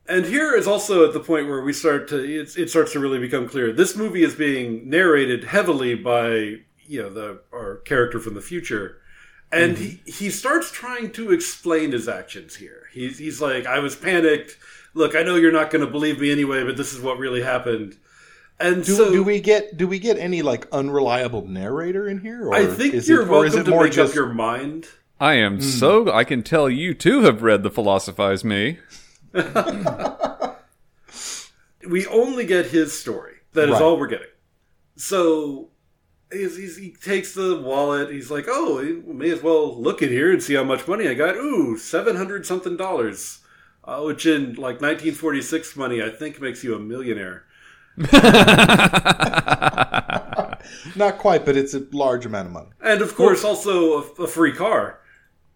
[0.07, 3.01] And here is also at the point where we start to it, it starts to
[3.01, 3.73] really become clear.
[3.73, 8.99] This movie is being narrated heavily by you know the our character from the future,
[9.51, 10.05] and mm-hmm.
[10.05, 12.88] he, he starts trying to explain his actions here.
[12.93, 14.59] He's he's like, I was panicked.
[14.93, 17.43] Look, I know you're not going to believe me anyway, but this is what really
[17.43, 17.97] happened.
[18.61, 22.49] And Do, so do we get do we get any like unreliable narrator in here?
[22.49, 24.17] Or I think is you're it, or is welcome it to more make just up
[24.17, 24.87] your mind.
[25.19, 25.62] I am hmm.
[25.62, 26.12] so.
[26.12, 28.79] I can tell you too have read the Philosophize Me.
[31.88, 33.35] we only get his story.
[33.53, 33.83] That is Right.
[33.83, 34.27] all we're getting.
[34.97, 35.70] So
[36.33, 38.11] he's, he's, he takes the wallet.
[38.11, 41.09] He's like, "Oh, we may as well look in here and see how much money
[41.09, 43.40] I got." Ooh, seven hundred something dollars,
[43.85, 47.44] uh, which in like 1946 money, I think makes you a millionaire.
[50.97, 52.70] not quite, but it's a large amount of money.
[52.83, 55.01] And of course, also a, a free car.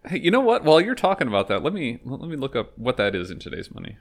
[0.06, 0.64] Hey, you know what?
[0.64, 3.38] While you're talking about that, let me let me look up what that is in
[3.38, 3.96] today's money.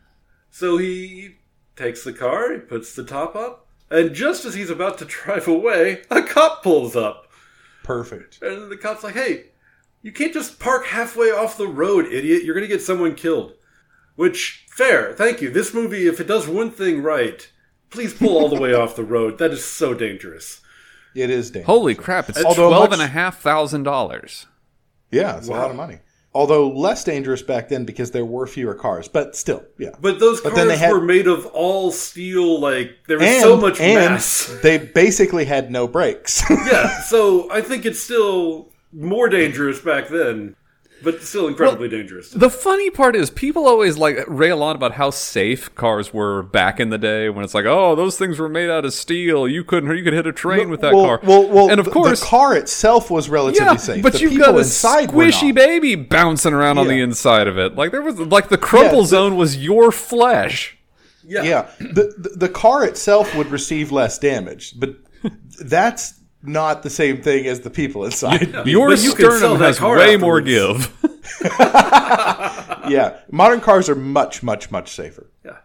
[0.51, 1.35] So he
[1.75, 5.47] takes the car, he puts the top up, and just as he's about to drive
[5.47, 7.27] away, a cop pulls up.
[7.83, 8.41] Perfect.
[8.41, 9.47] And the cop's like, "Hey,
[10.01, 12.43] you can't just park halfway off the road, idiot.
[12.43, 13.53] You're going to get someone killed."
[14.15, 15.13] Which fair.
[15.13, 15.51] Thank you.
[15.51, 17.49] This movie if it does one thing right,
[17.89, 19.37] please pull all the way off the road.
[19.37, 20.61] That is so dangerous.
[21.15, 21.67] It is dangerous.
[21.67, 24.45] Holy crap, it's $12,500.
[25.11, 25.99] Yeah, it's a lot of money.
[26.33, 29.91] Although less dangerous back then because there were fewer cars, but still, yeah.
[29.99, 33.41] But those But cars they had- were made of all steel, like, there was And,
[33.41, 34.55] so much and mass.
[34.61, 36.43] they basically had no brakes.
[36.49, 40.55] yeah, so I think it's still more dangerous back then,
[41.03, 42.31] but still incredibly dangerous.
[42.31, 46.79] The funny part is people always like rail on about how safe cars were back
[46.79, 49.47] in the day when it's like, oh, those things were made out of steel.
[49.47, 51.19] You couldn't, you could hit a train with that well, car.
[51.23, 54.03] Well, well, and of course, the car itself was relatively yeah, safe.
[54.03, 57.57] but the you've got a inside were squishy baby bouncing around on the inside of
[57.57, 57.75] it.
[57.75, 60.77] Like there was, like the crumple Yeah, the- zone was your flesh.
[61.23, 61.43] Yeah.
[61.43, 64.95] Yeah, the, the the car itself would receive less damage, but
[65.59, 66.16] that's
[66.47, 68.65] not the same thing as the people inside.
[68.67, 70.93] Your you sternum has car way more give.
[72.89, 75.29] yeah, modern cars are much, much, much safer.
[75.45, 75.57] Yeah.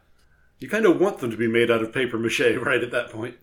[0.58, 3.10] You kind of want them to be made out of paper mache right at that
[3.10, 3.36] point.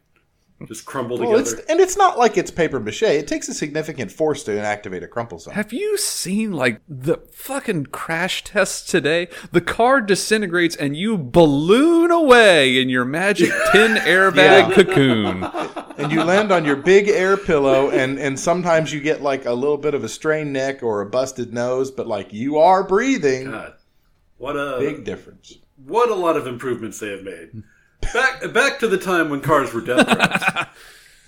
[0.68, 1.58] Just crumble Well, together.
[1.58, 3.04] it's and it's not like it's paper mache.
[3.04, 5.54] It takes a significant force to activate a crumple zone.
[5.54, 9.30] Have you seen like the fucking crash tests today?
[9.54, 14.36] The car disintegrates and you balloon away in your magic tin airbag
[14.70, 14.74] Yeah.
[14.76, 15.79] cocoon.
[16.00, 19.54] And you land on your big air pillow, and and sometimes you get like a
[19.54, 23.52] little bit of a strained neck or a busted nose, but like you are breathing.
[23.52, 23.74] God.
[24.38, 25.58] What a Big difference.
[25.86, 27.64] what a lot of improvements they have made.
[28.14, 30.70] Back back to the time when cars were death traps.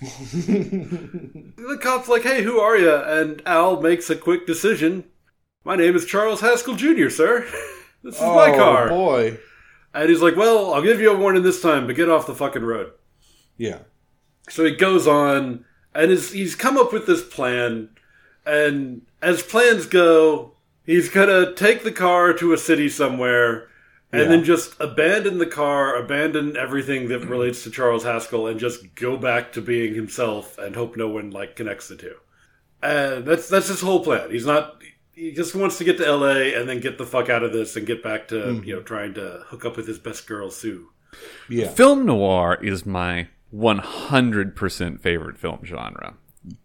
[0.00, 5.04] the cop's like, "Hey, who are you?" And Al makes a quick decision.
[5.64, 7.46] My name is Charles Haskell Jr., sir.
[8.04, 8.88] This is my oh car.
[8.88, 9.38] boy,
[9.94, 12.34] And he's like, "Well, I'll give you a warning this time, but get off the
[12.34, 12.90] fucking road."
[13.56, 13.78] yeah.
[14.48, 17.90] So he goes on, and is, he's come up with this plan.
[18.44, 20.52] And as plans go,
[20.84, 23.68] he's gonna take the car to a city somewhere,
[24.10, 24.28] and Yeah.
[24.28, 29.16] then just abandon the car, abandon everything that relates to Charles Haskell, and just go
[29.16, 32.16] back to being himself, and hope no one like connects the two.
[32.82, 34.30] And that's that's his whole plan.
[34.30, 34.82] He's not.
[35.14, 36.54] He just wants to get to L.A.
[36.54, 38.64] and then get the fuck out of this and get back to mm-hmm.
[38.64, 40.88] you know trying to hook up with his best girl Sue.
[41.48, 41.68] Yeah.
[41.68, 46.14] Film noir is my 100% favorite film genre.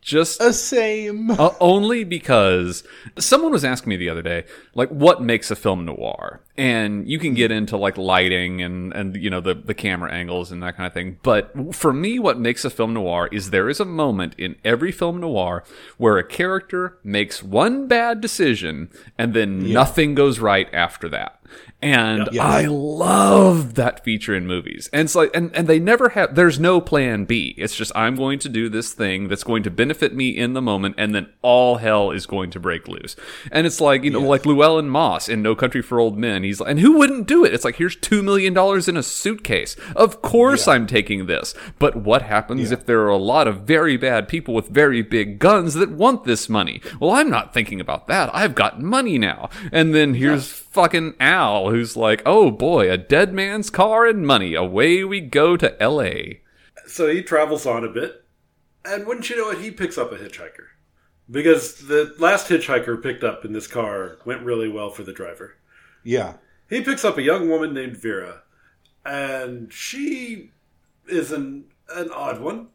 [0.02, 1.32] Just The same.
[1.38, 2.84] Uh, only because
[3.20, 6.42] someone was asking me the other day, like, what makes a film noir?
[6.58, 10.52] And you can get into like lighting and, and, you know, the, the camera angles
[10.52, 11.20] and that kind of thing.
[11.22, 14.92] But for me, what makes a film noir is there is a moment in every
[14.92, 15.64] film noir
[15.98, 21.37] where a character makes one bad decision and then nothing goes right after that.
[21.82, 22.30] And.
[22.40, 24.90] I love that feature in movies.
[24.92, 27.54] And it's like, and, and they never have, there's no plan B.
[27.58, 30.62] It's just, I'm going to do this thing that's going to benefit me in the
[30.62, 33.16] moment, and then all hell is going to break loose.
[33.52, 36.44] And it's like, you know, like Llewellyn Moss in No Country for Old Men.
[36.44, 37.54] He's like, and who wouldn't do it?
[37.54, 38.58] It's like, here's $2 million
[38.88, 39.76] in a suitcase.
[39.96, 41.54] Of course I'm taking this.
[41.80, 45.40] But what happens if there are a lot of very bad people with very big
[45.40, 46.82] guns that want this money?
[47.00, 48.34] Well, I'm not thinking about that.
[48.34, 49.50] I've got money now.
[49.72, 54.56] And then here's fucking Al, who's like, oh boy, a dead man's car and money.
[54.56, 56.42] Away we go to L.A.
[56.88, 58.24] So he travels on a bit,
[58.84, 60.68] and wouldn't you know it, he picks up a hitchhiker.
[61.30, 65.58] Because the last hitchhiker picked up in this car went really well for the driver.
[66.04, 66.36] Yeah.
[66.70, 68.42] He picks up a young woman named Vera,
[69.06, 70.52] and she
[71.08, 72.70] is an, an odd one.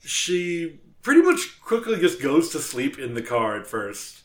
[0.00, 4.22] She pretty much quickly just goes to sleep in the car at 1st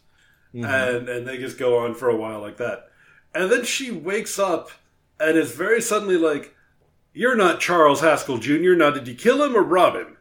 [0.54, 0.66] mm-hmm.
[0.66, 2.90] and, and they just go on for a while like that.
[3.36, 4.72] And then she wakes up
[5.20, 6.56] and is very suddenly like,
[7.14, 10.18] You're not Charles Haskell Jr., now did you kill him or rob him?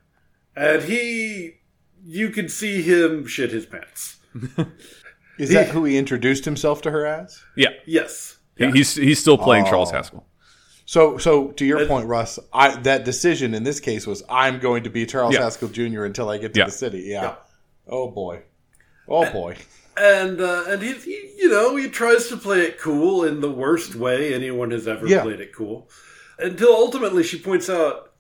[0.57, 1.59] And he,
[2.05, 4.19] you can see him shit his pants.
[5.39, 7.43] Is that who he introduced himself to her as?
[7.57, 7.71] Yeah.
[7.87, 8.37] Yes.
[8.57, 9.71] He- He's, he's still playing oh.
[9.71, 9.97] Charles Oh.
[9.97, 10.27] Haskell.
[10.87, 14.85] So, so to your point, Russ, I, that decision in this case was I'm going
[14.85, 15.41] to be Charles Yeah.
[15.43, 16.05] Haskell Jr.
[16.05, 16.67] until I get to Yeah.
[16.67, 17.01] the city.
[17.07, 17.23] Yeah.
[17.23, 17.35] Yeah.
[17.89, 18.43] Oh boy.
[19.09, 19.57] Oh boy.
[19.97, 23.51] And uh, and he, he, you know, he tries to play it cool in the
[23.51, 25.23] worst way anyone has ever Yeah.
[25.23, 25.89] played it cool.
[26.39, 28.13] Until ultimately, she points out,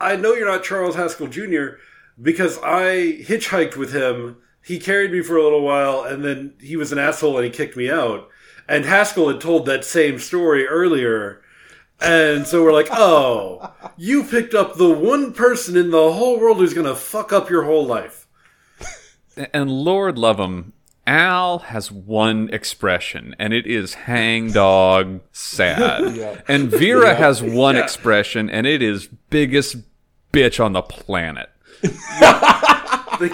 [0.00, 1.76] "I know you're not Charles Haskell Jr.
[2.20, 4.36] because I hitchhiked with him.
[4.62, 7.50] He carried me for a little while, and then he was an asshole and he
[7.50, 8.28] kicked me out."
[8.68, 11.42] And Haskell had told that same story earlier.
[12.00, 16.56] And so we're like, oh, you picked up the one person in the whole world
[16.58, 18.26] who's going to fuck up your whole life.
[19.52, 20.72] And Lord love him,
[21.10, 26.14] Al has one expression, and it is hangdog sad.
[26.16, 26.40] Yeah.
[26.46, 27.82] And Vera has one Yeah.
[27.82, 29.76] expression, and it is biggest
[30.32, 31.50] bitch on the planet.
[33.20, 33.28] They,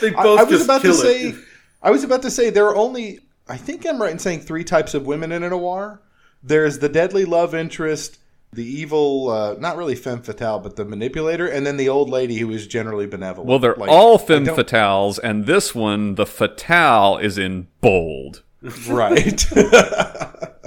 [0.00, 1.32] they both I was just about kill to say.
[1.80, 3.20] I was about to say there are only.
[3.48, 6.00] I think I'm right in saying three types of women in a noir.
[6.42, 8.18] There's the deadly love interest,
[8.52, 12.38] the evil, uh, not really femme fatale, but the manipulator, and then the old lady
[12.38, 13.48] who is generally benevolent.
[13.48, 18.42] Well, they're Like, all femme fatales, and this one, the fatale, is in bold.
[18.88, 19.44] right.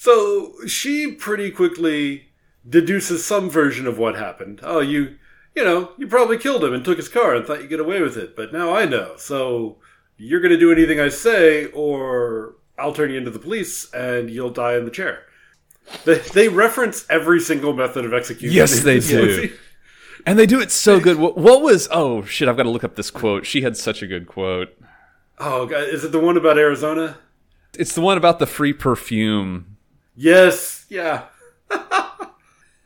[0.00, 2.28] So she pretty quickly
[2.66, 4.60] deduces some version of what happened.
[4.62, 5.18] Oh, you,
[5.56, 8.00] you know, you probably killed him and took his car and thought you'd get away
[8.00, 9.16] with it, but now I know.
[9.16, 9.78] So
[10.16, 14.30] you're going to do anything I say, or I'll turn you into the police and
[14.30, 15.24] you'll die in the chair.
[16.04, 18.54] They, they reference every single method of execution.
[18.56, 19.50] Yes, they do.
[20.26, 21.16] And they do it so good.
[21.18, 21.88] What, what was.
[21.90, 23.46] Oh, shit, I've got to look up this quote.
[23.46, 24.68] She had such a good quote.
[25.38, 27.16] Oh, God, is it the one about Arizona?
[27.78, 29.76] It's the one about the free perfume.
[30.16, 31.24] Yes, yeah.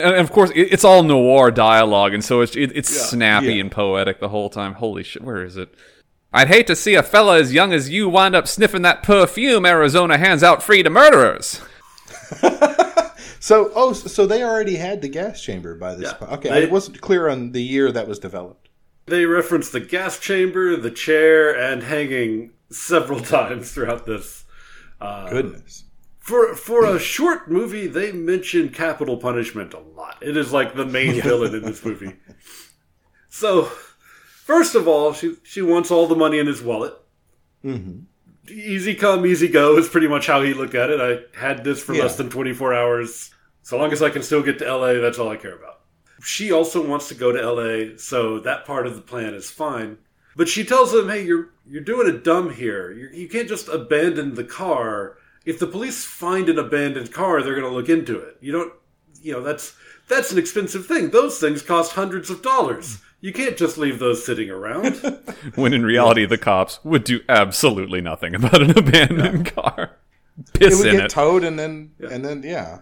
[0.00, 3.60] And of course, it, it's all noir dialogue, and so it's it, it's snappy Yeah.
[3.60, 4.74] and poetic the whole time.
[4.74, 5.72] Holy shit, where is it?
[6.32, 9.64] I'd hate to see a fella as young as you wind up sniffing that perfume
[9.64, 11.60] Arizona hands out free to murderers.
[13.42, 16.12] so, oh, so they already had the gas chamber by this Yeah.
[16.14, 16.32] point.
[16.32, 18.68] Okay, They- I wasn't clear on the year that was developed.
[19.06, 24.44] They reference the gas chamber, the chair, and hanging several times throughout this.
[25.00, 25.84] Uh, Goodness.
[26.20, 30.18] For for a short movie, they mention capital punishment a lot.
[30.20, 32.14] It is like the main villain in this movie.
[33.28, 33.64] So,
[34.44, 36.94] first of all, she she wants all the money in his wallet.
[38.48, 41.00] Easy come, easy go is pretty much how he looked at it.
[41.00, 42.02] I had this for Yeah.
[42.02, 43.30] less than twenty four hours.
[43.62, 45.80] So long as I can still get to LA, that's all I care about.
[46.24, 49.98] She also wants to go to LA, so that part of the plan is fine.
[50.34, 52.90] But she tells him, "Hey, you're you're doing a dumb here.
[52.90, 55.16] you you can't just abandon the car.
[55.44, 58.36] If the police find an abandoned car, they're going to look into it.
[58.40, 58.72] You don't,
[59.22, 59.74] you know, that's
[60.08, 61.10] that's an expensive thing.
[61.10, 62.98] Those things cost hundreds of dollars.
[63.22, 65.00] You can't just leave those sitting around."
[65.54, 69.92] When in reality, the cops would do absolutely nothing about an abandoned car.
[70.60, 71.10] It would in get it.
[71.10, 72.80] towed, and then and then yeah.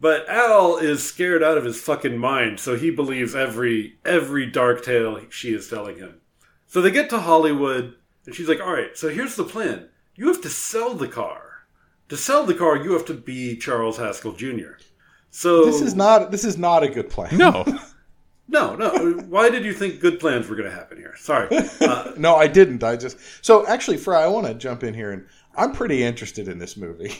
[0.00, 4.84] But Al is scared out of his fucking mind, so he believes every every dark
[4.84, 6.20] tale she is telling him.
[6.66, 7.94] So they get to Hollywood,
[8.26, 9.88] and she's like, "All right, so here's the plan.
[10.14, 11.66] You have to sell the car.
[12.10, 14.74] To sell the car, you have to be Charles Haskell Jr."
[15.30, 17.36] So This is not this is not a good plan.
[17.36, 17.64] no.
[18.48, 18.90] no, no.
[19.28, 21.14] Why did you think good plans were going to happen here?
[21.16, 21.48] Sorry.
[21.80, 22.82] Uh, No, I didn't.
[22.84, 26.48] I just so actually, Fry, I want to jump in here, and I'm pretty interested
[26.48, 27.14] in this movie.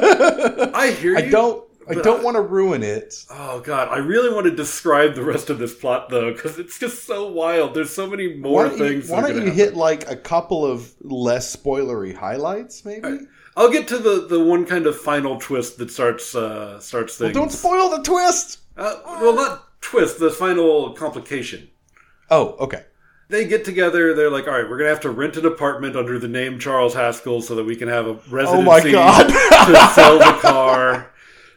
[0.00, 1.18] I hear you.
[1.18, 1.64] I don't.
[1.88, 3.14] I don't I- want to ruin it.
[3.30, 6.78] Oh god, I really want to describe the rest of this plot though, because it's
[6.78, 7.74] just so wild.
[7.74, 9.08] There's so many more you, things.
[9.08, 13.20] why don't you hit like a couple of less spoilery highlights, maybe?
[13.56, 17.34] I'll get to the, the one kind of final twist that starts uh, starts things.
[17.34, 18.58] Don't spoil the twist.
[18.76, 20.18] Uh, well, not twist.
[20.18, 21.70] The final complication.
[22.30, 22.84] Oh, okay.
[23.28, 24.12] They get together.
[24.14, 26.94] They're like, all right, we're gonna have to rent an apartment under the name Charles
[26.94, 29.28] Haskell so that we can have a residency Oh my God.
[29.66, 31.12] to sell the car.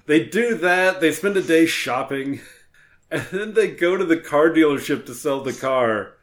[0.06, 1.02] They do that.
[1.02, 2.42] They spend a day shopping,
[3.12, 6.14] and then they go to the car dealership to sell the car.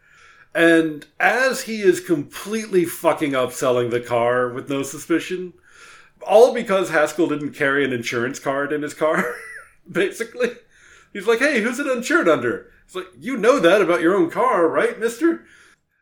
[0.55, 5.53] And as he is completely fucking up selling the car with no suspicion,
[6.27, 9.35] all because Haskell didn't carry an insurance card in his car,
[9.91, 10.51] basically.
[11.13, 12.71] He's like, hey, who's it insured under?
[12.85, 15.45] It's like, you know that about your own car, right, mister?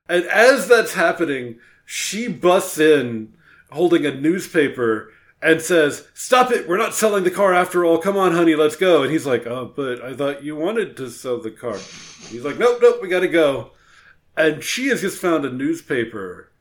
[0.09, 3.35] And as that's happening, she busts in
[3.71, 7.99] holding a newspaper and says, Stop it, we're not selling the car after all.
[7.99, 9.03] Come on, honey, let's go.
[9.03, 11.79] And he's like, Oh, but I thought you wanted to sell the car.
[12.29, 13.73] He's like, Nope, nope, we gotta go.
[14.37, 16.53] And she has just found a newspaper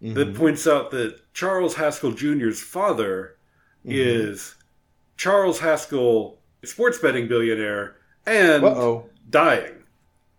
[0.00, 0.36] that mm-hmm.
[0.36, 3.36] points out that Charles Haskell Jr.'s father
[3.84, 3.92] mm-hmm.
[3.92, 4.54] is
[5.16, 6.38] Charles Haskell,
[6.68, 7.96] sports betting billionaire,
[8.26, 9.06] and Uh-oh.
[9.30, 9.72] dying.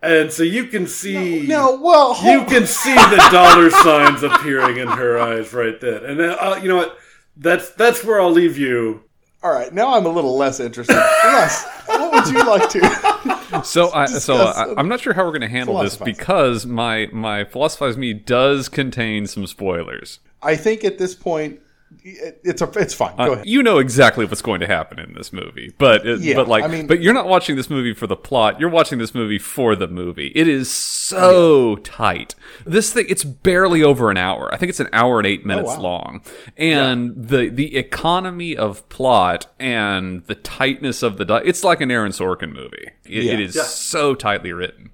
[0.02, 4.88] And so you can see No, well, you can see the dollar signs appearing in
[4.88, 6.06] her eyes right then.
[6.06, 6.98] And then, uh, you know what?
[7.38, 9.02] That's that's where I'll leave you.
[9.44, 10.96] All right, now I'm a little less interested.
[11.24, 13.32] Russ, what would you like to?
[13.64, 16.66] So, I, so discuss I, I'm not sure how we're going to handle this because
[16.66, 20.20] my my philosophize me does contain some spoilers.
[20.42, 21.62] I think at this point, it-
[22.04, 23.16] it's a, it's fine.
[23.18, 23.46] Go uh, ahead.
[23.46, 26.64] You know exactly what's going to happen in this movie, but it, Yeah, but like,
[26.64, 28.60] I mean- but you're not watching this movie for the plot.
[28.60, 30.32] You're watching this movie for the movie.
[30.36, 32.36] It is so tight.
[32.66, 34.54] This thing, it's barely over an hour.
[34.54, 35.82] I think it's an hour and eight oh, minutes wow.
[35.82, 36.22] long,
[36.58, 41.92] and the the economy of plot and the tightness of the di- it's like an
[41.92, 42.90] Aaron Sorkin movie.
[43.06, 43.34] It, Yeah.
[43.34, 43.64] it is Yeah.
[43.64, 44.92] so tightly written.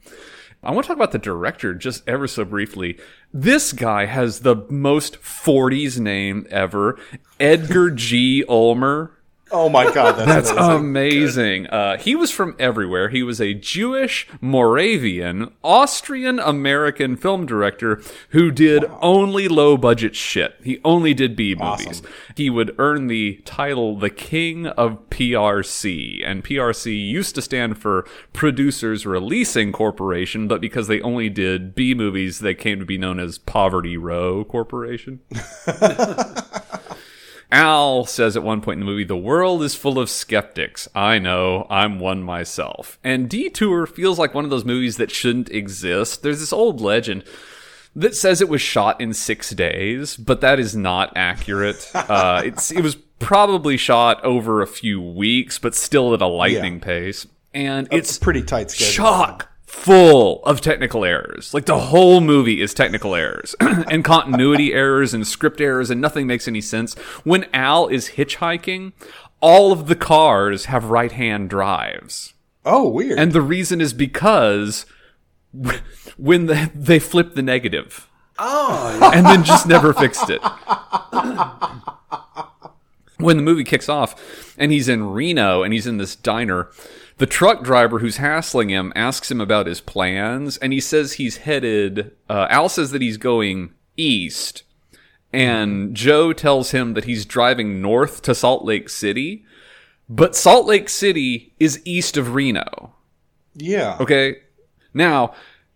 [0.63, 2.99] I want to talk about the director just ever so briefly.
[3.33, 6.99] This guy has the most 40s name ever.
[7.39, 8.43] Edgar G.
[8.47, 9.11] Ulmer.
[9.53, 11.65] Oh my god, that's, That's amazing.
[11.65, 11.67] amazing.
[11.67, 13.09] Uh, he was from everywhere.
[13.09, 20.55] He was a Jewish, Moravian, Austrian American film director who did only low budget shit.
[20.63, 22.01] He only did B movies.
[22.35, 26.21] He would earn the title the King of PRC.
[26.25, 31.93] And PRC used to stand for Producers Releasing Corporation, but because they only did B
[31.93, 35.19] movies, they came to be known as Poverty Row Corporation.
[37.51, 40.87] Al says at one point in the movie, the world is full of skeptics.
[40.95, 42.97] I know, I'm one myself.
[43.03, 46.23] And Detour feels like one of those movies that shouldn't exist.
[46.23, 47.23] There's this old legend
[47.95, 51.91] that says it was shot in six days, but that is not accurate.
[51.95, 56.79] uh, it's, it was probably shot over a few weeks, but still at a lightning
[56.79, 57.27] pace.
[57.53, 58.93] And It's pretty tight schedule.
[58.93, 61.53] chock full of technical errors.
[61.53, 66.27] Like the whole movie is technical errors and continuity errors and script errors, and nothing
[66.27, 66.93] makes any sense.
[67.23, 68.91] When Al is hitchhiking,
[69.39, 72.33] all of the cars have right hand drives.
[72.65, 73.17] Oh, weird.
[73.17, 74.85] And the reason is because
[76.17, 78.09] when the, they flip the negative
[78.43, 80.41] Oh, and then just never fixed it.
[83.17, 86.71] When the movie kicks off and he's in Reno and he's in this diner,
[87.21, 91.37] the truck driver who's hassling him asks him about his plans and he says he's
[91.37, 94.63] headed, uh, Al says that he's going east
[95.31, 99.45] and Joe tells him that he's driving north to Salt Lake City,
[100.09, 102.95] but Salt Lake City is east of Reno.
[103.53, 103.97] yeah.
[103.99, 104.37] Okay.
[104.91, 105.35] Now,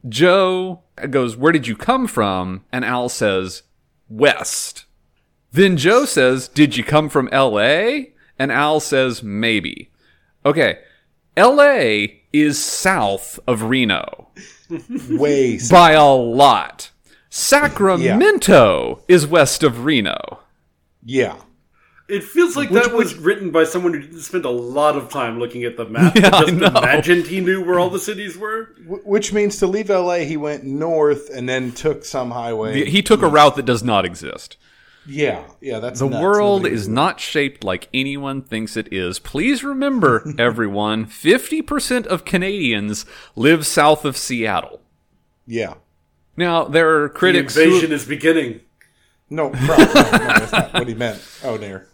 [0.10, 0.82] Joe
[1.12, 2.64] goes, Where did you come from?
[2.72, 3.62] And Al says,
[4.10, 4.86] West.
[5.52, 8.08] Then Joe says, Did you come from LA?
[8.40, 9.92] And Al says, Maybe.
[10.44, 10.80] Okay.
[11.38, 14.30] LA is south of Reno
[15.10, 15.56] Way.
[15.56, 16.92] s- by a lot.
[17.30, 20.40] Sacramento is west of Reno.
[21.04, 21.36] Yeah.
[22.08, 25.40] it feels like that was written by someone who didn't spend a lot of time
[25.40, 26.16] looking at the map.
[26.20, 26.68] Yeah, but I just know.
[26.68, 28.70] imagined he knew where all the cities were.
[28.86, 32.86] Which means to leave LA, he went north and then took some highway.
[32.90, 34.58] He took a route that does not exist.
[35.08, 35.44] Yeah.
[35.62, 35.80] Yeah.
[35.80, 36.22] That's The nuts.
[36.22, 39.20] world Nobody- is not shaped like anyone thinks it is.
[39.20, 44.82] Please remember, everyone, 50% of Canadians live south of Seattle.
[45.48, 45.76] Yeah.
[46.38, 48.62] Now, there are The critics invasion who, is beginning.
[49.30, 51.22] No, no, no, no, that's not what he meant.
[51.44, 51.88] Oh, dear.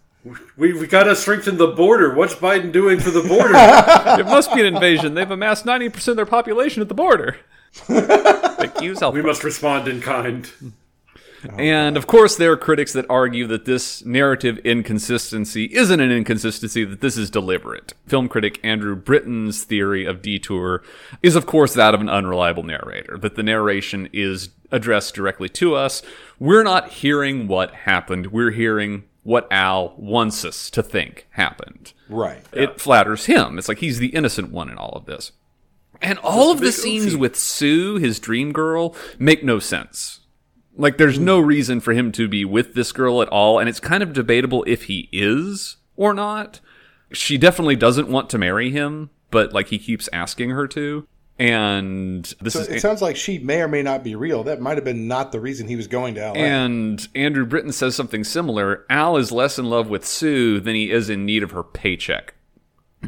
[0.55, 2.13] We we got to strengthen the border.
[2.13, 3.53] What's Biden doing for the border?
[4.19, 5.13] it must be an invasion.
[5.15, 7.37] They've amassed 90% of their population at the border.
[7.73, 10.51] Thank you, South we must respond in kind.
[11.57, 16.83] And of course, there are critics that argue that this narrative inconsistency isn't an inconsistency,
[16.83, 17.93] that this is deliberate.
[18.07, 20.83] Film critic Andrew Britton's theory of Detour
[21.21, 25.75] is, of course, that of an unreliable narrator, that the narration is addressed directly to
[25.75, 26.01] us.
[26.39, 31.93] We're not hearing what happened, we're hearing what Al wants us to think happened.
[32.09, 32.43] Right.
[32.53, 33.57] It flatters him.
[33.57, 35.31] It's like he's the innocent one in all of this.
[36.01, 40.20] And all of the scenes with Sue, his dream girl, make no sense.
[40.75, 41.25] Like, there's hmm.
[41.25, 44.13] no reason for him to be with this girl at all, and it's kind of
[44.13, 46.59] debatable if he is or not.
[47.11, 51.07] She definitely doesn't want to marry him, but like he keeps asking her to.
[51.41, 54.43] And this So is it sounds like she may or may not be real.
[54.43, 56.33] That might have been not the reason he was going to LA.
[56.33, 58.85] And Andrew Britton says something similar.
[58.91, 62.35] Al is less in love with Sue than he is in need of her paycheck.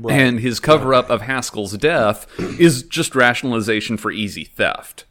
[0.10, 2.26] And his cover up of Haskell's death
[2.60, 5.06] is just rationalization for easy theft.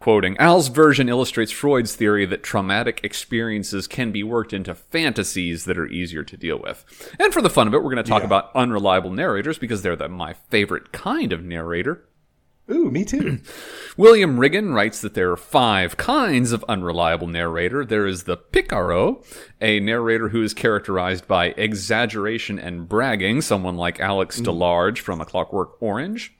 [0.00, 5.76] Quoting, Al's version illustrates Freud's theory that traumatic experiences can be worked into fantasies that
[5.76, 6.84] are easier to deal with.
[7.18, 9.96] And for the fun of it, we're going to talk about unreliable narrators because they're
[9.96, 12.04] the, my favorite kind of narrator.
[12.70, 13.40] Ooh, me too.
[13.96, 17.84] William Riggan writes that there are five kinds of unreliable narrator.
[17.84, 19.24] There is the picaro,
[19.60, 24.50] a narrator who is characterized by exaggeration and bragging, someone like Alex mm-hmm.
[24.50, 26.34] DeLarge from A Clockwork Orange.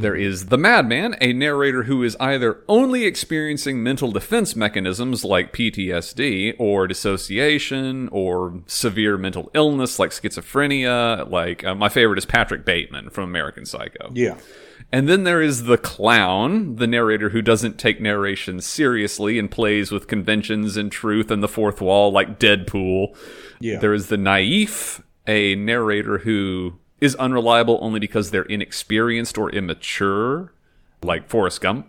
[0.00, 5.52] There is the madman, a narrator who is either only experiencing mental defense mechanisms like
[5.52, 11.30] PTSD or dissociation or severe mental illness like schizophrenia.
[11.30, 14.10] Like uh, my favorite is Patrick Bateman from American Psycho.
[14.14, 14.38] Yeah.
[14.90, 19.90] And then there is the clown, the narrator who doesn't take narration seriously and plays
[19.90, 23.16] with conventions and truth and the fourth wall like Deadpool.
[23.60, 23.78] Yeah.
[23.78, 30.54] There is the naive, a narrator who is unreliable only because they're inexperienced or immature,
[31.02, 31.88] like Forrest Gump.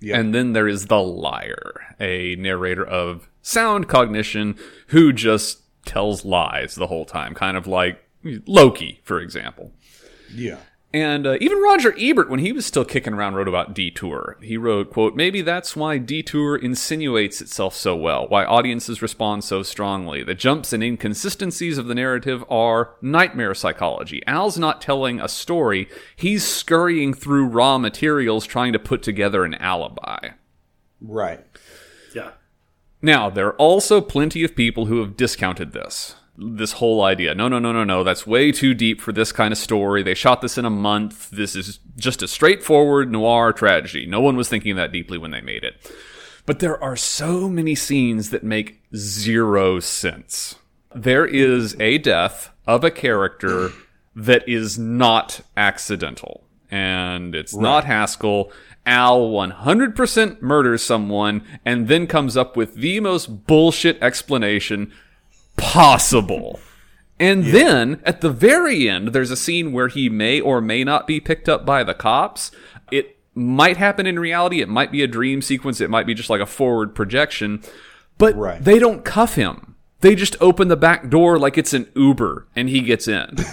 [0.00, 0.18] Yeah.
[0.18, 6.74] And then there is the liar, a narrator of sound cognition who just tells lies
[6.74, 9.70] the whole time, kind of like Loki, for example.
[10.34, 10.58] Yeah.
[10.92, 14.36] And uh, even Roger Ebert, when he was still kicking around, wrote about Detour.
[14.42, 19.62] He wrote, quote, Maybe that's why Detour insinuates itself so well, why audiences respond so
[19.62, 20.24] strongly.
[20.24, 24.20] The jumps and inconsistencies of the narrative are nightmare psychology.
[24.26, 29.54] Al's not telling a story, he's scurrying through raw materials trying to put together an
[29.54, 30.30] alibi.
[31.00, 31.46] Right.
[32.12, 32.32] Yeah.
[33.00, 36.16] Now, there are also plenty of people who have discounted this.
[36.42, 37.34] This whole idea.
[37.34, 38.02] No, no, no, no, no.
[38.02, 40.02] That's way too deep for this kind of story.
[40.02, 41.30] They shot this in a month.
[41.30, 44.06] This is just a straightforward noir tragedy.
[44.06, 45.92] No one was thinking that deeply when they made it.
[46.46, 50.56] But there are so many scenes that make zero sense.
[50.94, 53.70] There is a death of a character
[54.16, 56.44] that is not accidental.
[56.70, 58.50] And it's not Haskell.
[58.86, 64.92] Al 100% murders someone and then comes up with the most bullshit explanation
[65.72, 66.60] possible.
[67.18, 71.06] And then at the very end, there's a scene where he may or may not
[71.06, 72.50] be picked up by the cops.
[72.90, 74.60] It might happen in reality.
[74.60, 75.80] It might be a dream sequence.
[75.80, 77.62] It might be just like a forward projection.
[78.18, 78.62] But Right.
[78.64, 79.74] they don't cuff him.
[80.00, 83.36] They just open the back door like it's an Uber and he gets in.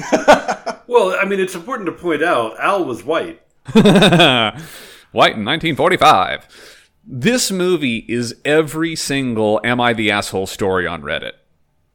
[0.89, 3.41] Well, I mean, it's important to point out Al was white.
[3.75, 6.47] White in 1945.
[7.05, 11.33] This movie is every single "Am I the asshole?" story on Reddit.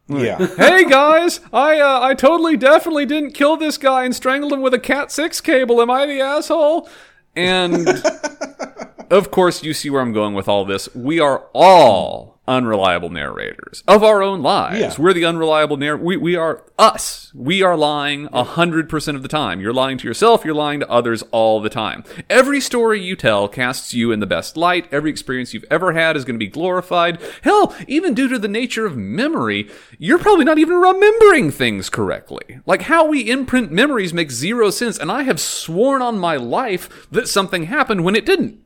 [0.08, 0.46] Yeah.
[0.56, 4.74] hey guys, I uh, I totally definitely didn't kill this guy and strangled him with
[4.74, 5.80] a Cat six cable.
[5.80, 6.88] Am I the asshole?
[7.34, 7.86] And
[9.12, 10.88] of course, you see where I'm going with all this.
[10.94, 14.80] We are all unreliable narrators of our own lives.
[14.80, 14.94] Yeah.
[14.98, 15.96] We're the unreliable narr.
[15.96, 17.30] We we are us.
[17.34, 19.60] We are lying a hundred percent of the time.
[19.60, 20.44] You're lying to yourself.
[20.46, 22.04] You're lying to others all the time.
[22.30, 24.88] Every story you tell casts you in the best light.
[24.90, 27.20] Every experience you've ever had is going to be glorified.
[27.42, 32.60] Hell, even due to the nature of memory, you're probably not even remembering things correctly.
[32.64, 34.98] Like how we imprint memories makes zero sense.
[34.98, 38.61] And I have sworn on my life that something happened when it didn't.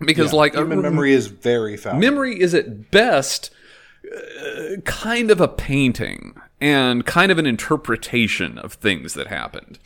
[0.00, 1.98] Because like a- Human memory is very foul.
[1.98, 3.50] memory is at best
[4.06, 9.78] uh, kind of a painting and kind of an interpretation of things that happened.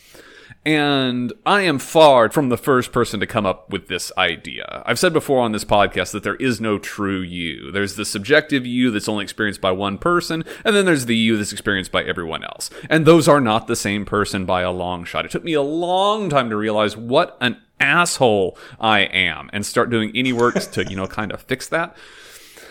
[0.64, 4.82] And I am far from the first person to come up with this idea.
[4.86, 7.72] I've said before on this podcast that there is no true you.
[7.72, 11.36] There's the subjective you that's only experienced by one person, and then there's the you
[11.36, 12.70] that's experienced by everyone else.
[12.88, 15.24] And those are not the same person by a long shot.
[15.24, 19.90] It took me a long time to realize what an asshole I am and start
[19.90, 21.96] doing any work to, you know, kind of fix that.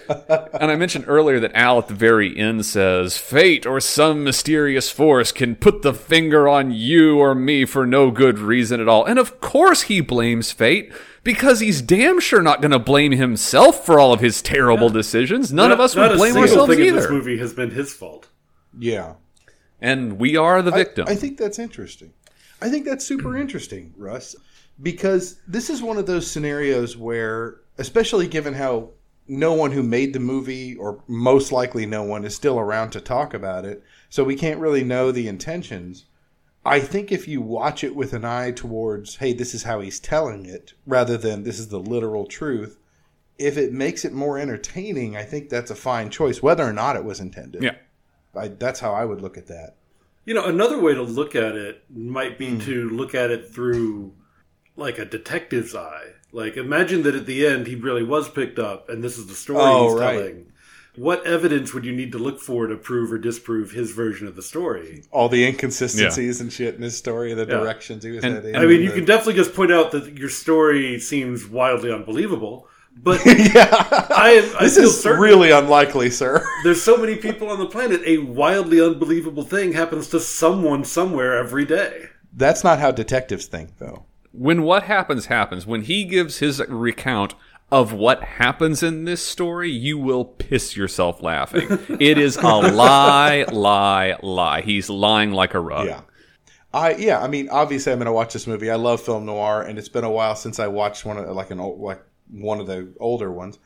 [0.10, 4.90] And I mentioned earlier that Al at the very end says, Fate or some mysterious
[4.90, 9.06] force can put the finger on you or me for no good reason at all.
[9.06, 10.92] And of course he blames fate,
[11.24, 15.54] because he's damn sure not going to blame himself for all of his terrible decisions.
[15.54, 17.14] None of us Not would blame single ourselves thing in this either.
[17.14, 18.28] movie has been his fault.
[18.78, 19.14] Yeah.
[19.80, 21.06] And we are the I- victim.
[21.08, 22.14] I, think that's interesting.
[22.62, 24.36] I think that's super interesting, Russ,
[24.82, 28.90] because this is one of those scenarios where, especially given how
[29.32, 33.00] no one who made the movie, or most likely no one, is still around to
[33.00, 36.06] talk about it, so we can't really know the intentions.
[36.66, 40.02] I think if you watch it with an eye towards, hey, this is how he's
[40.02, 42.78] telling it, rather than this is the literal truth,
[43.38, 46.98] if it makes it more entertaining, I think that's a fine choice, whether or not
[46.98, 47.64] it was intended.
[47.64, 47.76] yeah.
[48.36, 49.76] I, that's how I would look at that.
[50.26, 52.60] You know, another way to look at it might be hmm.
[52.60, 54.14] to look at it through
[54.76, 56.16] like a detective's eye.
[56.34, 59.36] Like, imagine that at the end he really was picked up, and this is the
[59.36, 60.14] story Oh, he's right.
[60.18, 60.46] telling.
[60.98, 64.36] What evidence would you need to look for to prove or disprove his version of
[64.36, 65.04] the story?
[65.12, 67.60] all the inconsistencies and shit in his story, the Yeah.
[67.60, 68.56] directions he was And- heading.
[68.56, 72.68] I mean, you the- can definitely just point out that your story seems wildly unbelievable,
[73.02, 73.70] but yeah,
[74.10, 76.46] I, I this feel is certain really unlikely, sir.
[76.66, 78.02] there's so many people on the planet.
[78.06, 82.08] A wildly unbelievable thing happens to someone somewhere every day.
[82.34, 84.06] That's not how detectives think, though.
[84.32, 87.36] When what happens happens, when he gives his recount
[87.72, 91.68] of what happens in this story, you will piss yourself laughing.
[92.00, 94.62] it is a lie, lie, lie.
[94.62, 95.88] He's lying like a rug.
[95.88, 96.02] Yeah,
[96.74, 98.70] I yeah, I mean, obviously, I'm going to watch this movie.
[98.70, 101.52] I love film noir, and it's been a while since I watched one of like
[101.52, 103.58] an old, like one of the older ones.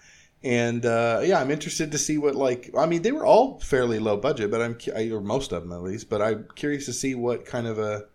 [0.44, 2.70] And uh, yeah, I'm interested to see what like.
[2.78, 4.78] I mean, they were all fairly low budget, but I'm
[5.12, 6.10] or most of them at least.
[6.10, 8.06] But I'm curious to see what kind of a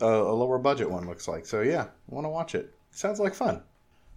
[0.00, 1.46] a, a lower budget one looks like.
[1.46, 2.74] So yeah, I want to watch it.
[2.90, 3.62] Sounds like fun.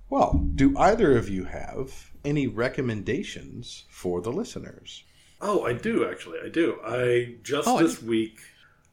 [0.10, 5.04] Well, do either of you have any recommendations for the listeners?
[5.42, 6.40] Oh, I do actually.
[6.44, 6.78] I do.
[6.86, 8.40] I just Oh, I this week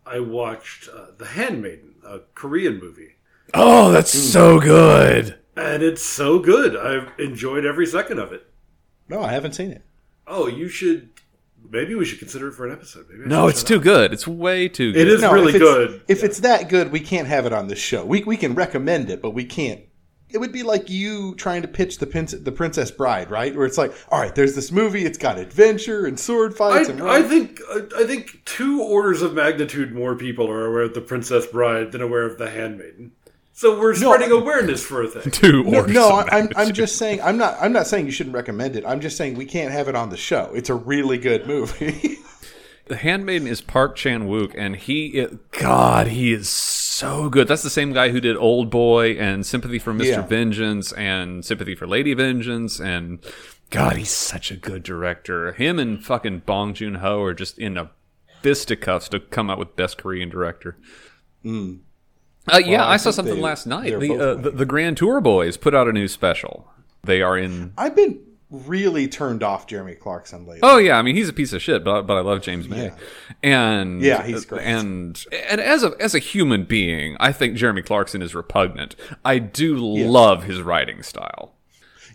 [0.07, 3.15] I watched uh, The Handmaiden, a Korean movie,
[3.55, 5.39] Oh, that's so good.
[5.57, 6.77] and it's so good.
[6.77, 8.47] I've enjoyed every second of it.
[9.09, 9.83] No, I haven't seen it.
[10.27, 11.11] Oh, you should.
[11.71, 13.07] Maybe we should consider it for an episode.
[13.09, 13.83] Maybe I No, it's too up.
[13.83, 14.13] good.
[14.13, 15.01] It's way too good.
[15.01, 16.03] It is No, really if good.
[16.09, 18.05] If it's that good, we can't have it on the show.
[18.05, 19.81] We we can recommend it, but we can't.
[20.33, 23.55] It would be like you trying to pitch the Prince, the Princess Bride, right?
[23.55, 25.05] Where it's like, all right, there's this movie.
[25.05, 27.61] It's got adventure and sword I, fights and I think
[27.97, 32.01] I think two orders of magnitude more people are aware of the Princess Bride than
[32.01, 33.13] aware of the Handmaiden.
[33.61, 35.31] So we're spreading awareness for a thing.
[35.33, 38.35] Two no, no I- I'm I'm just saying I'm not I'm not saying you shouldn't
[38.35, 38.87] recommend it.
[38.87, 40.51] I'm just saying we can't have it on the show.
[40.55, 42.17] It's a really good movie.
[42.87, 47.47] The Handmaiden is Park Chan Wook, and he, it, God, he is so good.
[47.47, 50.07] That's the same guy who did Old Boy and Sympathy for Mr.
[50.07, 50.27] Yeah.
[50.27, 53.21] Vengeance and Sympathy for Lady Vengeance, and
[53.71, 55.53] God, he's such a good director.
[55.53, 57.93] Him and fucking Bong Joon Ho are just in a
[58.43, 60.77] fisticuffs to come out with Best Korean Director.
[61.45, 61.75] Hmm.
[62.55, 63.99] Uh, yeah, Well, I I saw something they- last night.
[63.99, 66.71] The, uh, the the Grand Tour Boys put out a new special.
[67.05, 68.19] They are in I've been
[68.51, 70.61] really turned off Jeremy Clarkson lately.
[70.63, 72.87] Oh yeah, I mean he's a piece of shit, but but I love James May,
[72.87, 72.95] Yeah.
[73.43, 74.63] and Yeah, he's great.
[74.67, 78.97] And and as a as a human being, I think Jeremy Clarkson is repugnant.
[79.25, 81.55] I do love his writing style,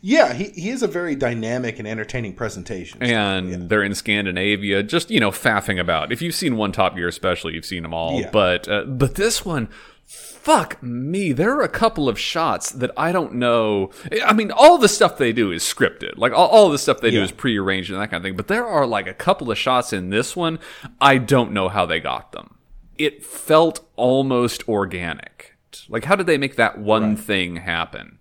[0.01, 3.01] Yeah, he, he is a very dynamic and entertaining presentation.
[3.01, 6.11] and they're in Scandinavia, just you know faffing about.
[6.11, 8.19] If you've seen one Top Gear special, you've seen them all.
[8.19, 8.29] Yeah.
[8.31, 9.69] But uh, but this one.
[10.05, 11.31] Fuck me.
[11.31, 13.89] There are a couple of shots that I don't know.
[14.23, 16.17] I mean, all the stuff they do is scripted.
[16.17, 17.23] Like, all, all the stuff they do Yeah.
[17.23, 18.35] is prearranged and that kind of thing.
[18.35, 20.59] But there are like a couple of shots in this one.
[21.01, 22.55] I don't know how they got them.
[22.97, 25.55] It felt almost organic.
[25.89, 28.19] Like, how did they make that one thing happen?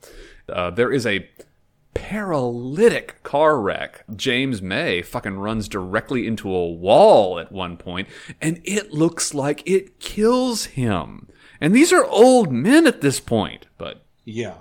[0.49, 1.28] Uh, there is a
[1.93, 4.05] paralytic car wreck.
[4.16, 8.09] James May fucking runs directly into a wall at one point,
[8.41, 11.28] and it looks like it kills him.
[11.61, 14.55] And these are old men at this point, but Yeah.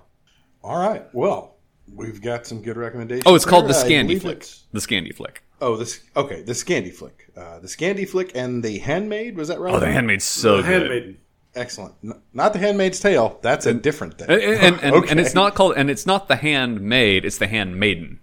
[0.63, 1.03] All right.
[1.13, 1.55] Well,
[1.93, 3.23] we've got some good recommendations.
[3.25, 3.85] oh, it's called the there.
[3.85, 4.45] Scandi Flick.
[4.71, 5.43] The Scandi Flick.
[5.61, 6.41] Oh, this okay.
[6.41, 7.29] The Scandi Flick.
[7.35, 9.35] Uh, the Scandi Flick and the Handmaid.
[9.35, 9.73] Was that right?
[9.73, 10.71] Oh, the Handmaid's so The good.
[10.81, 11.17] Handmaiden.
[11.55, 11.93] Excellent.
[12.03, 13.37] N- not the Handmaid's Tale.
[13.41, 14.29] That's a different thing.
[14.29, 15.07] And, and, and, Okay.
[15.11, 18.19] and it's not called, and it's not the handmaid, it's the handmaiden,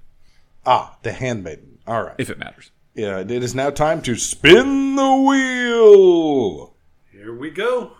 [0.66, 1.78] ah the Handmaiden.
[1.86, 2.14] All right.
[2.18, 2.70] if it matters.
[2.94, 3.18] Yeah.
[3.20, 6.74] It is now time to spin the wheel.
[7.12, 7.92] Here we go.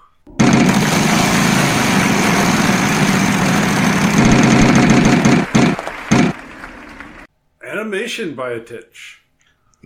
[7.81, 9.23] Animation by a titch.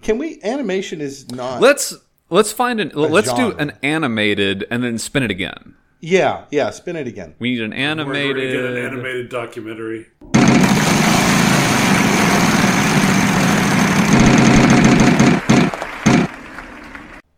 [0.02, 0.40] Can we?
[0.42, 1.60] Animation is not.
[1.60, 1.94] Let's
[2.28, 5.76] let's find an let's do an animated and then spin it again.
[6.00, 6.46] yeah.
[6.50, 6.70] Yeah.
[6.70, 7.36] Spin it again.
[7.38, 8.36] We need an animated.
[8.36, 8.74] We're animated.
[8.74, 10.06] get an animated documentary.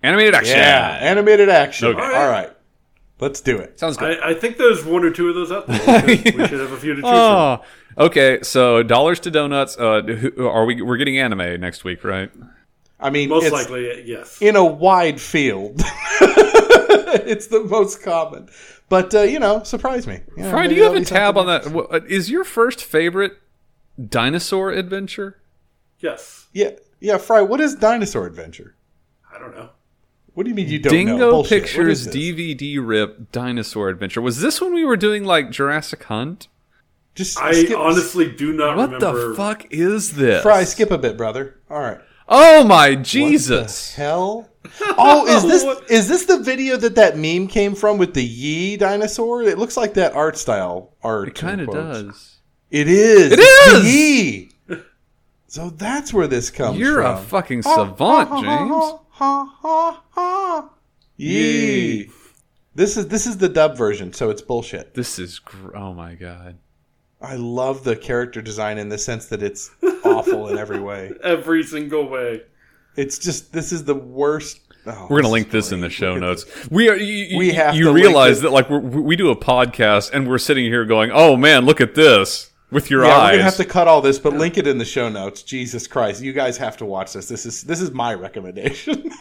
[0.03, 0.57] animated action.
[0.57, 0.99] Yeah.
[1.01, 1.89] Animated action.
[1.89, 2.01] Okay.
[2.01, 2.51] All right.
[3.19, 3.79] Let's do it.
[3.81, 4.19] Sounds good.
[4.21, 6.05] I, I think there's one or two of those out there.
[6.07, 7.11] We should, we should have a few to choose from.
[7.11, 7.63] Oh,
[7.99, 8.41] Okay.
[8.43, 9.77] So dollars to donuts.
[9.79, 10.83] Uh, who, are we?
[10.83, 12.31] We're getting anime next week, right?
[12.99, 14.41] I mean, Most likely, yes.
[14.41, 15.75] in a wide field.
[15.81, 18.49] it's the most common.
[18.89, 20.21] But uh, you know, surprise me.
[20.37, 21.67] You know, Brian, do you have a tab on that?
[21.69, 23.35] Wha- uh, Is your first favorite
[24.03, 25.39] dinosaur adventure?
[25.99, 26.47] Yes.
[26.53, 26.71] Yeah,
[27.01, 27.43] yeah, Fry.
[27.43, 28.75] What is Dinosaur Adventure?
[29.35, 29.71] I don't know.
[30.35, 30.99] What do you mean you don't know?
[30.99, 32.07] Dingo Pictures?
[32.07, 34.21] DVD rip Dinosaur Adventure.
[34.21, 36.49] Was this when we were doing like Jurassic Hunt?
[37.17, 38.99] Just I skip, honestly do not remember.
[38.99, 39.29] What remember.
[39.31, 40.43] the fuck is this?
[40.43, 40.63] Fry.
[40.65, 41.59] Skip a bit, brother.
[41.71, 41.99] All right.
[42.29, 43.95] Oh my What the Jesus!
[43.95, 44.51] hell?
[44.81, 45.91] Oh, is this What?
[45.91, 49.43] is this the video that that meme came from with the Yee dinosaur?
[49.43, 51.29] It looks like that art style art.
[51.29, 52.39] It kind of does.
[52.71, 53.33] It is.
[53.33, 53.95] It is the is!
[53.95, 54.51] Yee.
[55.49, 56.81] So that's where this comes from.
[56.81, 57.15] You're from.
[57.15, 58.71] a fucking savant, James.
[59.11, 60.71] Ha, ha, ha
[61.17, 61.93] Yee.
[62.01, 62.11] Yee.
[62.75, 64.93] This is this is the dub version, so it's bullshit.
[64.95, 66.59] This is gr- oh my god.
[67.27, 69.71] I love the character design in the sense that it's
[70.05, 71.13] awful in every way.
[71.23, 72.43] Every single way.
[72.97, 74.61] It's just this is the worst.
[74.87, 76.69] oh, We're gonna link this in the show Look at notes.
[76.71, 76.97] We are.
[76.97, 80.39] You, We have You to realize that like we're, we do a podcast and we're
[80.39, 83.57] sitting here going, "Oh man, look at this with your Yeah, eyes." we're gonna have
[83.57, 85.43] to cut all this, but link it in the show notes.
[85.43, 87.29] Jesus Christ, you guys have to watch this.
[87.29, 89.11] This is this is my recommendation.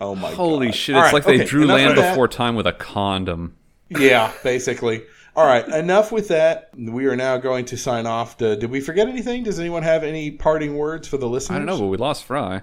[0.00, 0.74] Oh my Holy God.
[0.74, 0.96] shit!
[0.96, 3.56] All It's right, like they drew land before time with a condom.
[3.88, 5.04] Yeah, basically.
[5.34, 6.70] All right, enough with that.
[6.76, 8.36] We are now going to sign off.
[8.38, 9.44] To, did we forget anything?
[9.44, 11.56] Does anyone have any parting words for the listeners?
[11.56, 12.62] I don't know, but we lost Fry.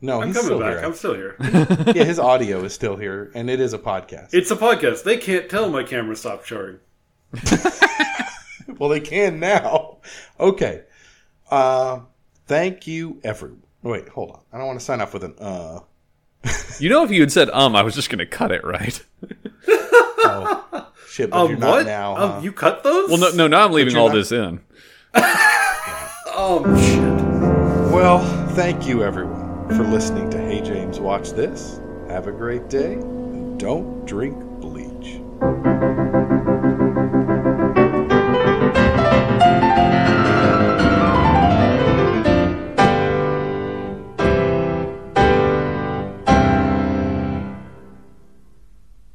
[0.00, 0.78] No, I'm he's coming still back.
[0.78, 0.84] here.
[0.84, 1.36] I'm still here.
[1.94, 4.30] yeah, his audio is still here, and it is a podcast.
[4.32, 5.04] it's a podcast.
[5.04, 6.78] They can't tell my camera stopped showing.
[8.78, 9.98] well, they can now.
[10.38, 10.84] Okay.
[11.50, 12.00] Uh,
[12.46, 13.62] thank you, everyone.
[13.82, 14.40] Wait, hold on.
[14.52, 15.80] I don't want to sign off with an uh.
[16.78, 19.04] You know, if you had said um, I was just going to cut it, right?
[20.24, 21.30] oh shit!
[21.30, 21.86] But um, you're not what?
[21.86, 22.14] now.
[22.14, 22.36] Huh?
[22.36, 23.08] Um, you cut those?
[23.10, 23.46] Well, no, no.
[23.48, 24.14] Now I'm leaving all not...
[24.14, 24.60] this in.
[25.14, 27.92] oh shit!
[27.92, 31.80] Well, thank you everyone for listening to Hey James Watch This.
[32.08, 32.94] Have a great day.
[32.94, 35.20] And don't drink bleach.